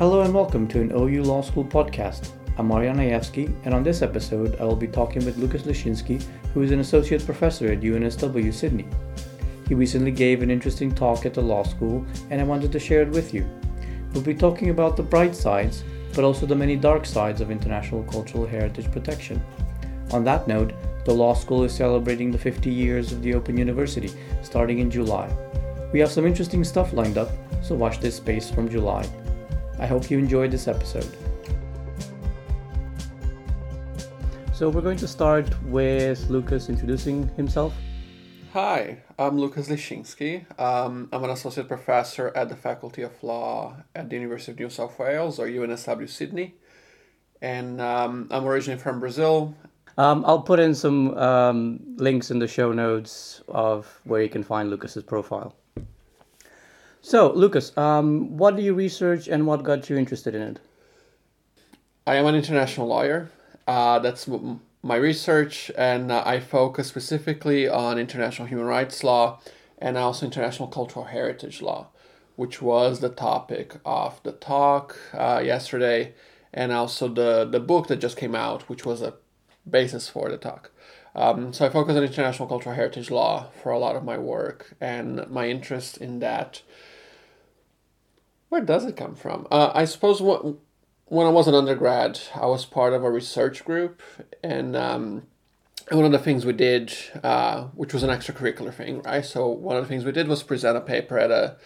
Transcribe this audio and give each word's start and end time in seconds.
Hello 0.00 0.22
and 0.22 0.32
welcome 0.32 0.66
to 0.68 0.80
an 0.80 0.92
OU 0.92 1.24
Law 1.24 1.42
School 1.42 1.62
podcast. 1.62 2.30
I'm 2.56 2.70
Marjan 2.70 2.96
Ajevski, 2.96 3.54
and 3.66 3.74
on 3.74 3.82
this 3.82 4.00
episode, 4.00 4.58
I 4.58 4.64
will 4.64 4.74
be 4.74 4.86
talking 4.86 5.22
with 5.26 5.36
Lucas 5.36 5.64
Lixinski, 5.64 6.24
who 6.54 6.62
is 6.62 6.70
an 6.70 6.80
associate 6.80 7.22
professor 7.26 7.70
at 7.70 7.82
UNSW 7.82 8.50
Sydney. 8.50 8.88
He 9.68 9.74
recently 9.74 10.10
gave 10.10 10.40
an 10.40 10.50
interesting 10.50 10.90
talk 10.90 11.26
at 11.26 11.34
the 11.34 11.42
law 11.42 11.64
school, 11.64 12.06
and 12.30 12.40
I 12.40 12.44
wanted 12.44 12.72
to 12.72 12.80
share 12.80 13.02
it 13.02 13.10
with 13.10 13.34
you. 13.34 13.46
We'll 14.14 14.22
be 14.22 14.34
talking 14.34 14.70
about 14.70 14.96
the 14.96 15.02
bright 15.02 15.36
sides, 15.36 15.84
but 16.14 16.24
also 16.24 16.46
the 16.46 16.56
many 16.56 16.76
dark 16.76 17.04
sides 17.04 17.42
of 17.42 17.50
international 17.50 18.02
cultural 18.04 18.46
heritage 18.46 18.90
protection. 18.90 19.44
On 20.12 20.24
that 20.24 20.48
note, 20.48 20.72
the 21.04 21.12
law 21.12 21.34
school 21.34 21.62
is 21.62 21.74
celebrating 21.74 22.30
the 22.30 22.38
50 22.38 22.70
years 22.70 23.12
of 23.12 23.20
the 23.20 23.34
Open 23.34 23.58
University, 23.58 24.10
starting 24.40 24.78
in 24.78 24.90
July. 24.90 25.30
We 25.92 26.00
have 26.00 26.10
some 26.10 26.26
interesting 26.26 26.64
stuff 26.64 26.94
lined 26.94 27.18
up, 27.18 27.28
so 27.62 27.74
watch 27.74 28.00
this 28.00 28.16
space 28.16 28.50
from 28.50 28.66
July. 28.66 29.06
I 29.80 29.86
hope 29.86 30.10
you 30.10 30.18
enjoyed 30.18 30.50
this 30.50 30.68
episode. 30.68 31.16
So, 34.52 34.68
we're 34.68 34.82
going 34.82 34.98
to 34.98 35.08
start 35.08 35.48
with 35.62 36.28
Lucas 36.28 36.68
introducing 36.68 37.28
himself. 37.28 37.72
Hi, 38.52 38.98
I'm 39.18 39.38
Lucas 39.38 39.68
Lixinski. 39.68 40.44
Um, 40.60 41.08
I'm 41.12 41.24
an 41.24 41.30
associate 41.30 41.66
professor 41.66 42.30
at 42.36 42.50
the 42.50 42.56
Faculty 42.56 43.00
of 43.00 43.22
Law 43.22 43.76
at 43.94 44.10
the 44.10 44.16
University 44.16 44.52
of 44.52 44.58
New 44.58 44.68
South 44.68 44.98
Wales, 44.98 45.38
or 45.38 45.46
UNSW 45.46 46.10
Sydney. 46.10 46.56
And 47.40 47.80
um, 47.80 48.28
I'm 48.30 48.44
originally 48.44 48.78
from 48.78 49.00
Brazil. 49.00 49.54
Um, 49.96 50.24
I'll 50.26 50.42
put 50.42 50.60
in 50.60 50.74
some 50.74 51.16
um, 51.16 51.80
links 51.96 52.30
in 52.30 52.38
the 52.38 52.48
show 52.48 52.72
notes 52.72 53.40
of 53.48 54.00
where 54.04 54.20
you 54.20 54.28
can 54.28 54.42
find 54.42 54.68
Lucas's 54.68 55.04
profile. 55.04 55.56
So, 57.02 57.32
Lucas, 57.32 57.76
um, 57.78 58.36
what 58.36 58.56
do 58.56 58.62
you 58.62 58.74
research 58.74 59.26
and 59.26 59.46
what 59.46 59.62
got 59.62 59.88
you 59.88 59.96
interested 59.96 60.34
in 60.34 60.42
it? 60.42 60.60
I 62.06 62.16
am 62.16 62.26
an 62.26 62.34
international 62.34 62.88
lawyer. 62.88 63.30
Uh, 63.66 63.98
that's 64.00 64.28
my 64.82 64.96
research, 64.96 65.70
and 65.78 66.12
uh, 66.12 66.22
I 66.26 66.40
focus 66.40 66.88
specifically 66.88 67.68
on 67.68 67.98
international 67.98 68.48
human 68.48 68.66
rights 68.66 69.02
law 69.02 69.40
and 69.78 69.96
also 69.96 70.26
international 70.26 70.68
cultural 70.68 71.06
heritage 71.06 71.62
law, 71.62 71.88
which 72.36 72.60
was 72.60 73.00
the 73.00 73.08
topic 73.08 73.76
of 73.84 74.22
the 74.22 74.32
talk 74.32 74.98
uh, 75.14 75.40
yesterday, 75.42 76.12
and 76.52 76.70
also 76.70 77.08
the, 77.08 77.46
the 77.50 77.60
book 77.60 77.86
that 77.86 77.96
just 77.96 78.18
came 78.18 78.34
out, 78.34 78.68
which 78.68 78.84
was 78.84 79.00
a 79.00 79.14
basis 79.68 80.08
for 80.08 80.28
the 80.28 80.36
talk. 80.36 80.70
Um, 81.14 81.52
so 81.52 81.64
I 81.64 81.70
focus 81.70 81.96
on 81.96 82.04
international 82.04 82.48
cultural 82.48 82.74
heritage 82.74 83.10
law 83.10 83.48
for 83.62 83.72
a 83.72 83.78
lot 83.78 83.96
of 83.96 84.04
my 84.04 84.18
work, 84.18 84.74
and 84.80 85.28
my 85.30 85.48
interest 85.48 85.96
in 85.96 86.18
that 86.18 86.62
where 88.50 88.60
does 88.60 88.84
it 88.84 88.96
come 88.96 89.14
from? 89.14 89.46
Uh, 89.50 89.70
I 89.72 89.86
suppose 89.86 90.20
what, 90.20 90.44
when 91.06 91.26
I 91.26 91.30
was 91.30 91.48
an 91.48 91.54
undergrad, 91.54 92.20
I 92.34 92.46
was 92.46 92.66
part 92.66 92.92
of 92.92 93.02
a 93.02 93.10
research 93.10 93.64
group, 93.64 94.02
and 94.42 94.76
um, 94.76 95.22
one 95.90 96.04
of 96.04 96.12
the 96.12 96.18
things 96.18 96.44
we 96.44 96.52
did, 96.52 96.92
uh, 97.22 97.64
which 97.74 97.94
was 97.94 98.02
an 98.02 98.10
extracurricular 98.10 98.74
thing, 98.74 99.02
right? 99.02 99.24
So 99.24 99.48
one 99.48 99.76
of 99.76 99.84
the 99.84 99.88
things 99.88 100.04
we 100.04 100.12
did 100.12 100.28
was 100.28 100.42
present 100.42 100.76
a 100.76 100.80
paper 100.80 101.18
at 101.18 101.30
a 101.30 101.56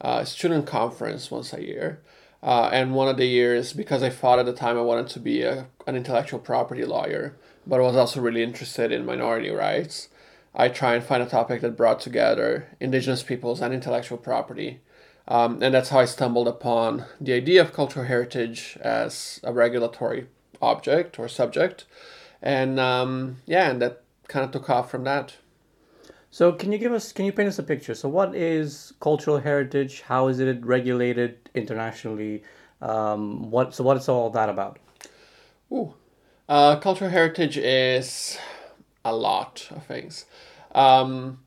uh, 0.00 0.24
student 0.24 0.66
conference 0.66 1.30
once 1.30 1.52
a 1.52 1.62
year. 1.62 2.00
Uh, 2.42 2.70
and 2.72 2.94
one 2.94 3.08
of 3.08 3.18
the 3.18 3.26
years, 3.26 3.72
because 3.72 4.02
I 4.02 4.08
thought 4.08 4.38
at 4.38 4.46
the 4.46 4.52
time 4.52 4.78
I 4.78 4.82
wanted 4.82 5.08
to 5.08 5.20
be 5.20 5.42
a, 5.42 5.66
an 5.86 5.94
intellectual 5.94 6.40
property 6.40 6.84
lawyer, 6.84 7.36
but 7.66 7.80
I 7.80 7.82
was 7.82 7.96
also 7.96 8.20
really 8.20 8.42
interested 8.42 8.92
in 8.92 9.04
minority 9.04 9.50
rights, 9.50 10.08
I 10.54 10.68
try 10.68 10.94
and 10.94 11.04
find 11.04 11.22
a 11.22 11.26
topic 11.26 11.60
that 11.60 11.76
brought 11.76 12.00
together 12.00 12.68
indigenous 12.80 13.22
peoples 13.22 13.60
and 13.60 13.74
intellectual 13.74 14.16
property 14.16 14.80
um, 15.30 15.62
and 15.62 15.72
that's 15.72 15.90
how 15.90 16.00
I 16.00 16.06
stumbled 16.06 16.48
upon 16.48 17.04
the 17.20 17.32
idea 17.32 17.62
of 17.62 17.72
cultural 17.72 18.04
heritage 18.04 18.76
as 18.80 19.38
a 19.44 19.52
regulatory 19.52 20.26
object 20.60 21.20
or 21.20 21.28
subject. 21.28 21.86
And 22.42 22.80
um, 22.80 23.36
yeah, 23.46 23.70
and 23.70 23.80
that 23.80 24.02
kind 24.26 24.44
of 24.44 24.50
took 24.50 24.68
off 24.68 24.90
from 24.90 25.04
that. 25.04 25.36
So, 26.32 26.52
can 26.52 26.72
you 26.72 26.78
give 26.78 26.92
us, 26.92 27.12
can 27.12 27.24
you 27.24 27.32
paint 27.32 27.48
us 27.48 27.58
a 27.60 27.62
picture? 27.62 27.94
So, 27.94 28.08
what 28.08 28.34
is 28.34 28.92
cultural 29.00 29.38
heritage? 29.38 30.00
How 30.02 30.26
is 30.26 30.40
it 30.40 30.64
regulated 30.64 31.48
internationally? 31.54 32.42
Um, 32.82 33.50
what 33.50 33.74
so, 33.74 33.84
what 33.84 33.96
is 33.96 34.08
all 34.08 34.30
that 34.30 34.48
about? 34.48 34.78
Ooh, 35.72 35.94
uh, 36.48 36.76
cultural 36.76 37.10
heritage 37.10 37.56
is 37.56 38.36
a 39.04 39.14
lot 39.14 39.68
of 39.70 39.84
things. 39.86 40.24
Um, 40.74 41.40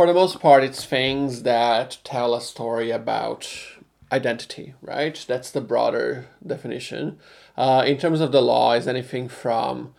for 0.00 0.06
the 0.06 0.14
most 0.14 0.40
part, 0.40 0.64
it's 0.64 0.82
things 0.82 1.42
that 1.42 1.98
tell 2.04 2.34
a 2.34 2.40
story 2.40 2.90
about 2.90 3.46
identity, 4.10 4.72
right? 4.80 5.22
That's 5.28 5.50
the 5.50 5.60
broader 5.60 6.26
definition. 6.46 7.18
Uh, 7.54 7.84
in 7.86 7.98
terms 7.98 8.22
of 8.22 8.32
the 8.32 8.40
law, 8.40 8.72
is 8.72 8.88
anything 8.88 9.28
from 9.28 9.92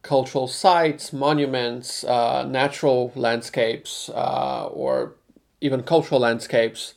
cultural 0.00 0.48
sites, 0.48 1.12
monuments, 1.12 2.02
uh, 2.04 2.44
natural 2.44 3.12
landscapes, 3.14 4.08
uh, 4.08 4.68
or 4.68 5.16
even 5.60 5.82
cultural 5.82 6.18
landscapes, 6.22 6.94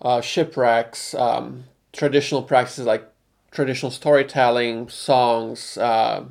uh, 0.00 0.20
shipwrecks, 0.20 1.12
um, 1.14 1.64
traditional 1.92 2.44
practices 2.44 2.86
like 2.86 3.02
traditional 3.50 3.90
storytelling, 3.90 4.88
songs, 4.88 5.76
uh, 5.76 6.22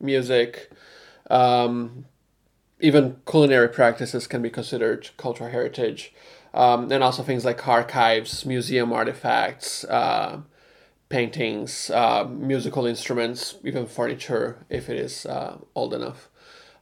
music, 0.00 0.72
um, 1.30 2.04
even 2.84 3.16
culinary 3.26 3.68
practices 3.68 4.26
can 4.26 4.42
be 4.42 4.50
considered 4.50 5.08
cultural 5.16 5.48
heritage. 5.50 6.12
Um, 6.52 6.92
and 6.92 7.02
also 7.02 7.22
things 7.22 7.44
like 7.44 7.66
archives, 7.66 8.44
museum 8.44 8.92
artifacts, 8.92 9.84
uh, 9.84 10.42
paintings, 11.08 11.90
uh, 11.90 12.24
musical 12.28 12.84
instruments, 12.84 13.56
even 13.64 13.86
furniture 13.86 14.64
if 14.68 14.90
it 14.90 14.98
is 14.98 15.24
uh, 15.24 15.56
old 15.74 15.94
enough. 15.94 16.28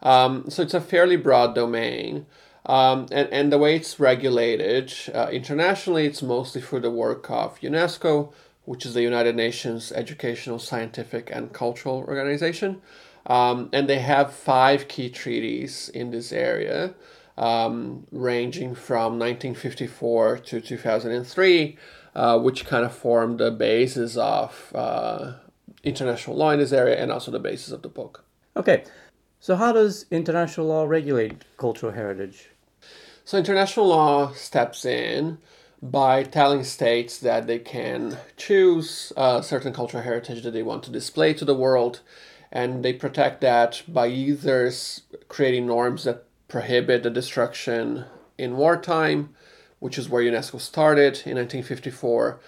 Um, 0.02 0.50
so 0.50 0.62
it's 0.62 0.74
a 0.74 0.80
fairly 0.80 1.16
broad 1.16 1.54
domain. 1.54 2.26
Um, 2.66 3.06
and, 3.12 3.28
and 3.30 3.52
the 3.52 3.58
way 3.58 3.76
it's 3.76 4.00
regulated 4.00 4.92
uh, 5.14 5.28
internationally, 5.30 6.06
it's 6.06 6.22
mostly 6.22 6.60
through 6.60 6.80
the 6.80 6.90
work 6.90 7.30
of 7.30 7.60
UNESCO, 7.60 8.32
which 8.64 8.84
is 8.84 8.94
the 8.94 9.02
United 9.02 9.36
Nations 9.36 9.92
Educational, 9.92 10.58
Scientific, 10.58 11.30
and 11.32 11.52
Cultural 11.52 12.04
Organization. 12.08 12.82
Um, 13.26 13.68
and 13.72 13.88
they 13.88 14.00
have 14.00 14.32
five 14.32 14.88
key 14.88 15.08
treaties 15.08 15.88
in 15.94 16.10
this 16.10 16.32
area, 16.32 16.94
um, 17.38 18.06
ranging 18.10 18.74
from 18.74 19.18
1954 19.18 20.38
to 20.38 20.60
2003, 20.60 21.78
uh, 22.14 22.38
which 22.40 22.66
kind 22.66 22.84
of 22.84 22.94
formed 22.94 23.38
the 23.38 23.50
basis 23.50 24.16
of 24.16 24.72
uh, 24.74 25.34
international 25.84 26.36
law 26.36 26.50
in 26.50 26.58
this 26.58 26.72
area 26.72 27.00
and 27.00 27.12
also 27.12 27.30
the 27.30 27.38
basis 27.38 27.72
of 27.72 27.82
the 27.82 27.88
book. 27.88 28.24
Okay, 28.56 28.84
so 29.40 29.56
how 29.56 29.72
does 29.72 30.06
international 30.10 30.66
law 30.66 30.84
regulate 30.84 31.44
cultural 31.56 31.92
heritage? 31.92 32.50
So, 33.24 33.38
international 33.38 33.86
law 33.86 34.32
steps 34.32 34.84
in 34.84 35.38
by 35.80 36.22
telling 36.22 36.62
states 36.64 37.18
that 37.18 37.46
they 37.46 37.58
can 37.58 38.18
choose 38.36 39.12
a 39.16 39.42
certain 39.42 39.72
cultural 39.72 40.02
heritage 40.02 40.42
that 40.42 40.52
they 40.52 40.62
want 40.62 40.82
to 40.84 40.90
display 40.90 41.34
to 41.34 41.44
the 41.44 41.54
world 41.54 42.00
and 42.52 42.84
they 42.84 42.92
protect 42.92 43.40
that 43.40 43.82
by 43.88 44.06
either 44.08 44.70
creating 45.28 45.66
norms 45.66 46.04
that 46.04 46.24
prohibit 46.48 47.02
the 47.02 47.10
destruction 47.10 48.04
in 48.36 48.58
wartime, 48.58 49.30
which 49.78 49.96
is 49.96 50.08
where 50.08 50.22
UNESCO 50.22 50.60
started 50.60 51.22
in 51.24 51.36
1954, 51.36 52.38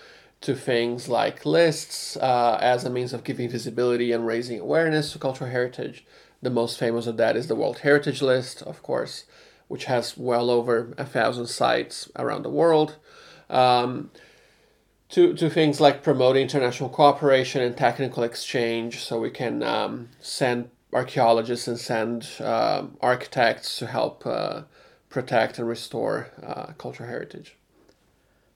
to 0.42 0.54
things 0.54 1.08
like 1.08 1.46
lists 1.46 2.18
uh, 2.18 2.58
as 2.60 2.84
a 2.84 2.90
means 2.90 3.14
of 3.14 3.24
giving 3.24 3.48
visibility 3.48 4.12
and 4.12 4.26
raising 4.26 4.60
awareness 4.60 5.10
to 5.10 5.18
cultural 5.18 5.50
heritage. 5.50 6.04
The 6.42 6.50
most 6.50 6.78
famous 6.78 7.06
of 7.06 7.16
that 7.16 7.34
is 7.34 7.46
the 7.46 7.54
World 7.54 7.78
Heritage 7.78 8.20
List, 8.20 8.60
of 8.60 8.82
course, 8.82 9.24
which 9.68 9.86
has 9.86 10.18
well 10.18 10.50
over 10.50 10.92
a 10.98 11.06
thousand 11.06 11.46
sites 11.46 12.10
around 12.16 12.42
the 12.42 12.50
world. 12.50 12.96
Um, 13.48 14.10
to, 15.14 15.32
to 15.32 15.48
things 15.48 15.80
like 15.80 16.02
promoting 16.02 16.42
international 16.42 16.88
cooperation 16.88 17.62
and 17.62 17.76
technical 17.76 18.24
exchange 18.24 18.98
so 18.98 19.20
we 19.20 19.30
can 19.30 19.62
um, 19.62 20.08
send 20.18 20.70
archaeologists 20.92 21.68
and 21.68 21.78
send 21.78 22.28
uh, 22.40 22.82
architects 23.00 23.78
to 23.78 23.86
help 23.86 24.26
uh, 24.26 24.62
protect 25.08 25.60
and 25.60 25.68
restore 25.68 26.30
uh, 26.44 26.72
cultural 26.78 27.08
heritage. 27.08 27.56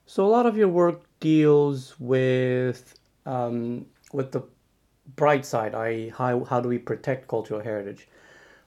So 0.06 0.26
a 0.26 0.30
lot 0.36 0.46
of 0.46 0.56
your 0.56 0.66
work 0.66 1.02
deals 1.20 1.94
with 2.00 2.98
um, 3.24 3.86
with 4.12 4.32
the 4.32 4.42
bright 5.14 5.46
side, 5.46 5.76
i.e., 5.76 6.12
how, 6.16 6.42
how 6.44 6.60
do 6.60 6.68
we 6.68 6.78
protect 6.78 7.28
cultural 7.28 7.60
heritage? 7.60 8.08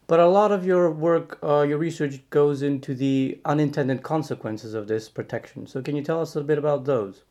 But 0.07 0.21
a 0.21 0.27
lot 0.27 0.53
of 0.53 0.65
your 0.65 0.91
work, 0.91 1.39
uh, 1.43 1.65
your 1.67 1.77
research 1.77 2.21
goes 2.29 2.61
into 2.61 2.93
the 2.93 3.41
unintended 3.43 4.01
consequences 4.01 4.75
of 4.75 4.87
this 4.87 5.09
protection. 5.09 5.67
So 5.67 5.81
can 5.81 5.97
you 5.97 6.03
tell 6.03 6.21
us 6.21 6.37
a 6.37 6.41
bit 6.41 6.57
about 6.57 6.85
those? 6.85 7.23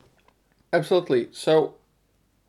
Absolutely. 0.72 1.28
So, 1.32 1.74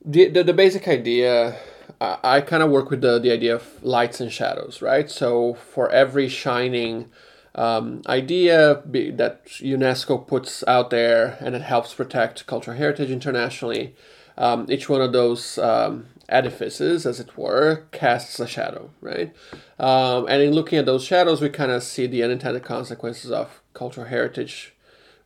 the, 0.04 0.30
the, 0.30 0.44
the 0.44 0.54
basic 0.54 0.88
idea, 0.88 1.58
I, 2.00 2.18
I 2.24 2.42
kind 2.42 2.64
of 2.64 2.70
work 2.70 2.90
with 2.90 3.02
the, 3.02 3.20
the 3.20 3.32
idea 3.32 3.56
of 3.56 3.84
lights 3.84 4.20
and 4.20 4.32
shadows, 4.32 4.82
right? 4.82 5.10
So, 5.10 5.56
for 5.56 5.90
every 5.92 6.28
shining 6.30 7.10
um, 7.56 8.02
idea 8.08 8.82
be, 8.90 9.12
that 9.12 9.46
UNESCO 9.46 10.26
puts 10.26 10.64
out 10.68 10.90
there 10.90 11.38
and 11.42 11.56
it 11.56 11.62
helps 11.62 11.94
protect 11.94 12.46
cultural 12.46 12.78
heritage 12.78 13.10
internationally, 13.10 13.96
um, 14.38 14.66
each 14.70 14.88
one 14.88 15.02
of 15.02 15.12
those 15.14 15.58
um, 15.58 16.08
edifices, 16.30 17.06
as 17.06 17.20
it 17.20 17.38
were, 17.38 17.86
casts 17.92 18.40
a 18.40 18.48
shadow, 18.48 18.90
right? 19.02 19.36
Um, 19.80 20.28
and 20.30 20.42
in 20.42 20.54
looking 20.54 20.80
at 20.80 20.86
those 20.86 21.04
shadows, 21.04 21.42
we 21.42 21.50
kind 21.50 21.72
of 21.72 21.84
see 21.84 22.08
the 22.08 22.24
unintended 22.24 22.64
consequences 22.64 23.32
of 23.32 23.62
cultural 23.74 24.08
heritage 24.08 24.74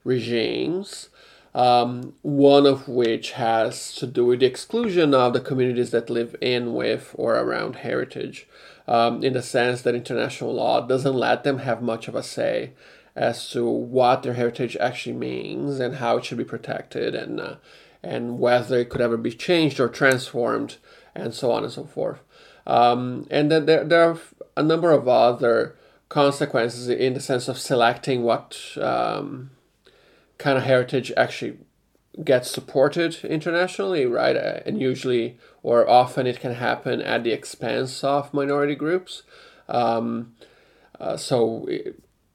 regimes. 0.04 1.10
Um, 1.56 2.14
one 2.22 2.66
of 2.66 2.90
which 2.90 3.32
has 3.32 3.96
to 3.96 4.06
do 4.06 4.26
with 4.26 4.42
the 4.42 4.46
exclusion 4.46 5.14
of 5.14 5.32
the 5.32 5.40
communities 5.40 5.92
that 5.92 6.10
live 6.10 6.36
in, 6.42 6.74
with, 6.74 7.16
or 7.18 7.36
around 7.36 7.78
heritage, 7.78 8.46
um, 8.90 9.24
in 9.24 9.32
the 9.34 9.42
sense 9.42 9.82
that 9.82 9.96
international 9.96 10.54
law 10.54 10.82
doesn't 10.82 11.16
let 11.16 11.46
them 11.46 11.60
have 11.60 11.82
much 11.82 12.10
of 12.10 12.16
a 12.16 12.22
say 12.24 12.72
as 13.16 13.50
to 13.52 13.66
what 13.66 14.24
their 14.24 14.34
heritage 14.34 14.76
actually 14.82 15.16
means 15.16 15.80
and 15.80 15.96
how 15.96 16.18
it 16.18 16.26
should 16.26 16.38
be 16.38 16.44
protected 16.44 17.16
and 17.16 17.40
uh, 17.40 17.56
and 18.04 18.38
whether 18.38 18.78
it 18.78 18.90
could 18.90 19.02
ever 19.02 19.18
be 19.18 19.32
changed 19.32 19.80
or 19.80 19.88
transformed 19.88 20.76
and 21.16 21.34
so 21.34 21.52
on 21.52 21.64
and 21.64 21.74
so 21.74 21.86
forth. 21.86 22.20
Um, 22.68 23.26
and 23.32 23.52
then 23.52 23.66
there, 23.66 23.84
there 23.84 24.10
are 24.12 24.20
a 24.56 24.62
number 24.62 24.92
of 24.92 25.08
other 25.08 25.76
consequences 26.10 26.88
in 26.88 27.14
the 27.14 27.20
sense 27.20 27.48
of 27.48 27.58
selecting 27.58 28.22
what 28.22 28.58
um, 28.80 29.50
kind 30.38 30.58
of 30.58 30.64
heritage 30.64 31.12
actually 31.16 31.58
gets 32.24 32.50
supported 32.50 33.24
internationally, 33.26 34.06
right? 34.06 34.36
Uh, 34.36 34.60
and 34.66 34.80
usually 34.82 35.38
or 35.64 35.90
often 35.90 36.28
it 36.28 36.40
can 36.40 36.54
happen 36.54 37.02
at 37.02 37.24
the 37.24 37.32
expense 37.32 38.04
of 38.04 38.34
minority 38.34 38.76
groups. 38.76 39.24
Um, 39.68 40.36
uh, 41.00 41.18
so, 41.18 41.68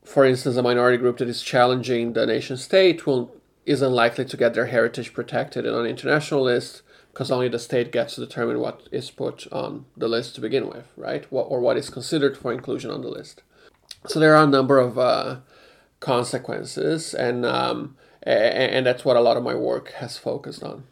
for 0.05 0.25
instance, 0.25 0.57
a 0.57 0.63
minority 0.63 0.99
group 0.99 1.19
that 1.19 1.29
is 1.29 1.43
challenging 1.43 2.13
the 2.13 2.27
nation 2.27 2.57
state 2.57 3.07
will 3.07 3.35
is 3.67 3.83
unlikely 3.83 4.25
to 4.25 4.37
get 4.37 4.55
their 4.55 4.67
heritage 4.67 5.13
protected 5.13 5.67
on 5.67 5.81
an 5.83 5.87
international 5.87 6.43
list 6.43 6.83
because 7.13 7.31
only 7.31 7.49
the 7.49 7.59
state 7.59 7.93
gets 7.93 8.15
to 8.15 8.21
determine 8.21 8.59
what 8.59 8.89
is 8.91 9.11
put 9.11 9.47
on 9.53 9.85
the 9.97 10.09
list 10.09 10.35
to 10.35 10.41
begin 10.41 10.69
with, 10.69 10.87
right? 10.97 11.31
What, 11.31 11.45
or 11.45 11.61
what 11.61 11.77
is 11.77 11.91
considered 11.91 12.37
for 12.37 12.53
inclusion 12.53 12.91
on 12.91 13.03
the 13.03 13.09
list. 13.09 13.43
So 14.07 14.19
there 14.19 14.35
are 14.35 14.45
a 14.45 14.49
number 14.49 14.79
of 14.79 14.99
uh, 14.99 15.37
consequences, 16.01 17.15
and 17.15 17.47
um, 17.47 17.97
and 18.23 18.85
that's 18.85 19.05
what 19.05 19.17
a 19.17 19.21
lot 19.21 19.37
of 19.37 19.43
my 19.43 19.55
work 19.55 19.93
has 19.93 20.19
focused 20.19 20.63
on. 20.63 20.85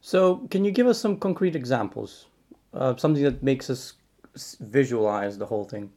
So, 0.00 0.46
can 0.50 0.64
you 0.64 0.70
give 0.70 0.86
us 0.86 1.00
some 1.00 1.16
concrete 1.16 1.56
examples, 1.56 2.26
uh, 2.72 2.94
something 2.96 3.24
that 3.24 3.42
makes 3.42 3.68
us 3.68 3.94
visualize 4.60 5.38
the 5.38 5.46
whole 5.46 5.64
thing? 5.64 5.90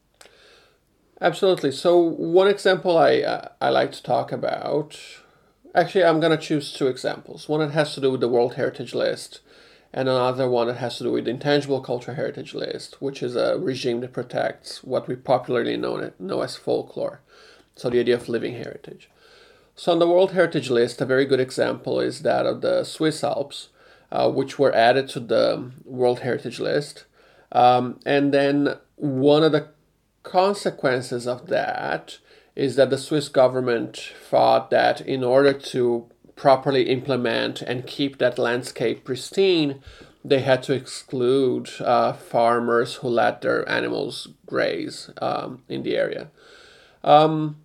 Absolutely. 1.21 1.71
So, 1.71 1.97
one 1.97 2.47
example 2.47 2.97
I 2.97 3.19
uh, 3.19 3.49
I 3.61 3.69
like 3.69 3.91
to 3.91 4.03
talk 4.03 4.31
about. 4.31 4.99
Actually, 5.75 6.05
I'm 6.05 6.19
gonna 6.19 6.37
choose 6.37 6.73
two 6.73 6.87
examples. 6.87 7.47
One 7.47 7.59
that 7.59 7.71
has 7.71 7.93
to 7.93 8.01
do 8.01 8.09
with 8.11 8.21
the 8.21 8.29
World 8.29 8.55
Heritage 8.55 8.95
List, 8.95 9.41
and 9.93 10.09
another 10.09 10.49
one 10.49 10.67
that 10.67 10.77
has 10.77 10.97
to 10.97 11.03
do 11.03 11.11
with 11.11 11.25
the 11.25 11.31
Intangible 11.31 11.81
Cultural 11.81 12.15
Heritage 12.15 12.53
List, 12.53 13.01
which 13.01 13.21
is 13.21 13.35
a 13.35 13.59
regime 13.59 14.01
that 14.01 14.13
protects 14.13 14.83
what 14.83 15.07
we 15.07 15.15
popularly 15.15 15.77
know, 15.77 16.11
know 16.17 16.41
as 16.41 16.55
folklore. 16.55 17.21
So, 17.79 17.89
the 17.89 18.01
idea 18.01 18.15
of 18.15 18.27
living 18.27 18.55
heritage. 18.55 19.09
So, 19.73 19.93
on 19.93 19.99
the 19.99 20.07
World 20.09 20.33
Heritage 20.33 20.69
List, 20.69 20.99
a 20.99 21.05
very 21.05 21.23
good 21.23 21.39
example 21.39 22.01
is 22.01 22.23
that 22.23 22.45
of 22.45 22.59
the 22.59 22.83
Swiss 22.83 23.23
Alps, 23.23 23.69
uh, 24.11 24.29
which 24.29 24.59
were 24.59 24.75
added 24.75 25.07
to 25.09 25.21
the 25.21 25.71
World 25.85 26.19
Heritage 26.19 26.59
List. 26.59 27.05
Um, 27.53 28.01
and 28.05 28.33
then 28.33 28.75
one 28.97 29.45
of 29.45 29.53
the 29.53 29.69
consequences 30.23 31.25
of 31.25 31.47
that 31.47 32.17
is 32.53 32.75
that 32.75 32.89
the 32.89 32.97
Swiss 32.97 33.29
government 33.29 34.11
thought 34.29 34.71
that 34.71 34.99
in 34.99 35.23
order 35.23 35.53
to 35.53 36.05
properly 36.35 36.89
implement 36.89 37.61
and 37.61 37.87
keep 37.87 38.17
that 38.17 38.37
landscape 38.37 39.05
pristine, 39.05 39.81
they 40.25 40.39
had 40.41 40.63
to 40.63 40.73
exclude 40.73 41.69
uh, 41.79 42.11
farmers 42.11 42.95
who 42.95 43.07
let 43.07 43.41
their 43.41 43.67
animals 43.69 44.27
graze 44.45 45.09
um, 45.21 45.63
in 45.69 45.83
the 45.83 45.95
area. 45.95 46.29
Um, 47.05 47.55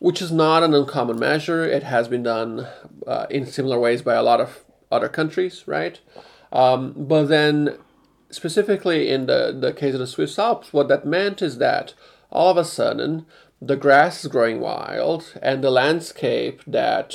which 0.00 0.20
is 0.20 0.32
not 0.32 0.64
an 0.64 0.74
uncommon 0.74 1.18
measure. 1.18 1.62
It 1.64 1.84
has 1.84 2.08
been 2.08 2.24
done 2.24 2.66
uh, 3.06 3.26
in 3.30 3.46
similar 3.46 3.78
ways 3.78 4.02
by 4.02 4.14
a 4.14 4.22
lot 4.22 4.40
of 4.40 4.64
other 4.90 5.08
countries, 5.08 5.64
right? 5.66 6.00
Um, 6.50 6.94
but 6.96 7.24
then, 7.24 7.76
specifically 8.30 9.10
in 9.10 9.26
the, 9.26 9.56
the 9.58 9.72
case 9.72 9.94
of 9.94 10.00
the 10.00 10.06
Swiss 10.06 10.38
Alps, 10.38 10.72
what 10.72 10.88
that 10.88 11.06
meant 11.06 11.42
is 11.42 11.58
that 11.58 11.94
all 12.30 12.50
of 12.50 12.56
a 12.56 12.64
sudden 12.64 13.26
the 13.60 13.76
grass 13.76 14.24
is 14.24 14.30
growing 14.30 14.60
wild 14.60 15.34
and 15.42 15.62
the 15.62 15.70
landscape 15.70 16.62
that 16.66 17.14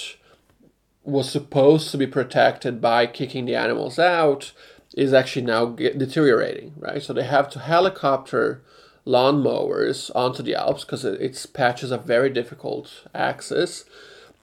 was 1.03 1.29
supposed 1.29 1.89
to 1.91 1.97
be 1.97 2.07
protected 2.07 2.79
by 2.79 3.07
kicking 3.07 3.45
the 3.45 3.55
animals 3.55 3.97
out 3.97 4.53
is 4.95 5.13
actually 5.13 5.45
now 5.45 5.65
deteriorating, 5.65 6.73
right? 6.77 7.01
So 7.01 7.13
they 7.13 7.23
have 7.23 7.49
to 7.49 7.59
helicopter 7.59 8.63
lawnmowers 9.05 10.09
onto 10.15 10.41
the 10.41 10.55
Alps 10.55 10.83
because 10.83 11.05
it 11.05 11.21
its 11.21 11.45
patches 11.45 11.91
of 11.91 12.05
very 12.05 12.29
difficult 12.29 13.05
access 13.13 13.85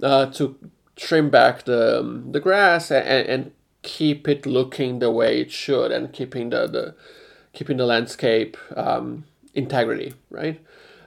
uh, 0.02 0.26
to 0.26 0.56
trim 0.96 1.30
back 1.30 1.64
the 1.64 2.00
um, 2.00 2.32
the 2.32 2.40
grass 2.40 2.90
and, 2.90 3.28
and 3.28 3.52
keep 3.82 4.28
it 4.28 4.46
looking 4.46 5.00
the 5.00 5.10
way 5.10 5.40
it 5.40 5.50
should 5.50 5.90
and 5.90 6.12
keeping 6.12 6.50
the, 6.50 6.66
the 6.66 6.94
keeping 7.52 7.76
the 7.76 7.86
landscape 7.86 8.56
um, 8.76 9.24
integrity 9.54 10.14
right? 10.30 10.60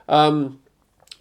Um, 0.08 0.60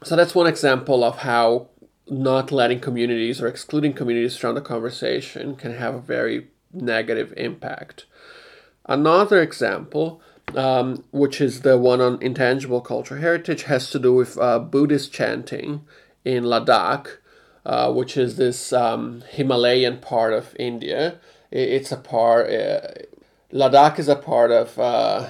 so 0.04 0.16
that's 0.16 0.36
one 0.36 0.48
example 0.48 1.04
of 1.04 1.20
how 1.20 1.70
not 2.08 2.52
letting 2.52 2.80
communities 2.80 3.42
or 3.42 3.48
excluding 3.48 3.94
communities 3.94 4.38
from 4.38 4.56
the 4.56 4.62
conversation 4.62 5.56
can 5.56 5.74
have 5.74 5.96
a 5.96 6.00
very 6.00 6.48
negative 6.72 7.34
impact. 7.38 8.06
Another 8.86 9.42
example 9.42 10.22
um, 10.54 11.04
which 11.12 11.42
is 11.42 11.62
the 11.62 11.78
one 11.78 12.02
on 12.02 12.22
intangible 12.22 12.82
cultural 12.82 13.22
heritage, 13.22 13.64
has 13.64 13.90
to 13.92 14.00
do 14.00 14.14
with 14.14 14.38
uh, 14.38 14.60
Buddhist 14.60 15.12
chanting 15.12 15.82
in 16.24 16.44
Ladakh, 16.44 17.18
uh, 17.66 17.92
which 17.92 18.16
is 18.18 18.36
this 18.38 18.72
um, 18.72 19.24
Himalayan 19.30 19.98
part 19.98 20.34
of 20.34 20.56
India. 20.60 21.20
It's 21.52 21.92
a 21.92 21.98
part, 21.98 22.50
uh, 22.50 22.82
Ladakh 23.52 24.00
is 24.00 24.08
a 24.08 24.16
part 24.16 24.52
of 24.52 24.78
uh, 24.78 25.30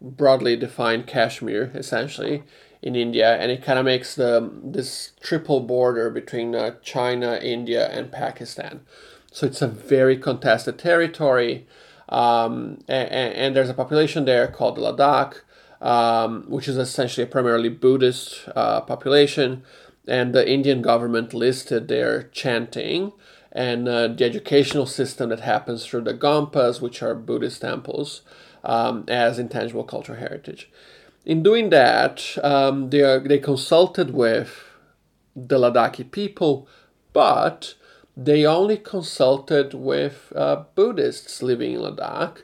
broadly 0.00 0.56
defined 0.56 1.06
Kashmir, 1.06 1.70
essentially, 1.74 2.42
in 2.82 2.96
India, 2.96 3.36
and 3.36 3.52
it 3.52 3.62
kind 3.62 3.78
of 3.78 3.84
makes 3.84 4.16
the 4.16 4.50
this 4.62 5.12
triple 5.20 5.60
border 5.60 6.10
between 6.10 6.54
uh, 6.54 6.74
China, 6.82 7.38
India, 7.40 7.88
and 7.90 8.10
Pakistan. 8.10 8.80
So 9.30 9.46
it's 9.46 9.62
a 9.62 9.68
very 9.68 10.16
contested 10.16 10.78
territory. 10.78 11.66
Um, 12.12 12.84
and, 12.88 13.08
and, 13.34 13.56
there's 13.56 13.70
a 13.70 13.74
population 13.74 14.26
there 14.26 14.46
called 14.46 14.76
the 14.76 14.82
Ladakh, 14.82 15.40
um, 15.80 16.44
which 16.46 16.68
is 16.68 16.76
essentially 16.76 17.24
a 17.24 17.26
primarily 17.26 17.70
Buddhist 17.70 18.50
uh, 18.54 18.82
population. 18.82 19.62
And 20.06 20.34
the 20.34 20.46
Indian 20.46 20.82
government 20.82 21.32
listed 21.32 21.88
their 21.88 22.24
chanting 22.24 23.12
and 23.50 23.88
uh, 23.88 24.08
the 24.08 24.24
educational 24.24 24.84
system 24.84 25.30
that 25.30 25.40
happens 25.40 25.86
through 25.86 26.02
the 26.02 26.12
Gompas, 26.12 26.82
which 26.82 27.02
are 27.02 27.14
Buddhist 27.14 27.62
temples, 27.62 28.20
um, 28.62 29.06
as 29.08 29.38
intangible 29.38 29.84
cultural 29.84 30.18
heritage. 30.18 30.70
In 31.24 31.42
doing 31.42 31.70
that, 31.70 32.36
um, 32.42 32.90
they, 32.90 33.00
are, 33.00 33.20
they 33.20 33.38
consulted 33.38 34.12
with 34.12 34.64
the 35.34 35.58
Ladakhi 35.58 36.10
people, 36.10 36.68
but 37.14 37.74
they 38.16 38.44
only 38.44 38.76
consulted 38.76 39.74
with 39.74 40.32
uh, 40.36 40.64
Buddhists 40.74 41.42
living 41.42 41.72
in 41.72 41.80
Ladakh 41.80 42.42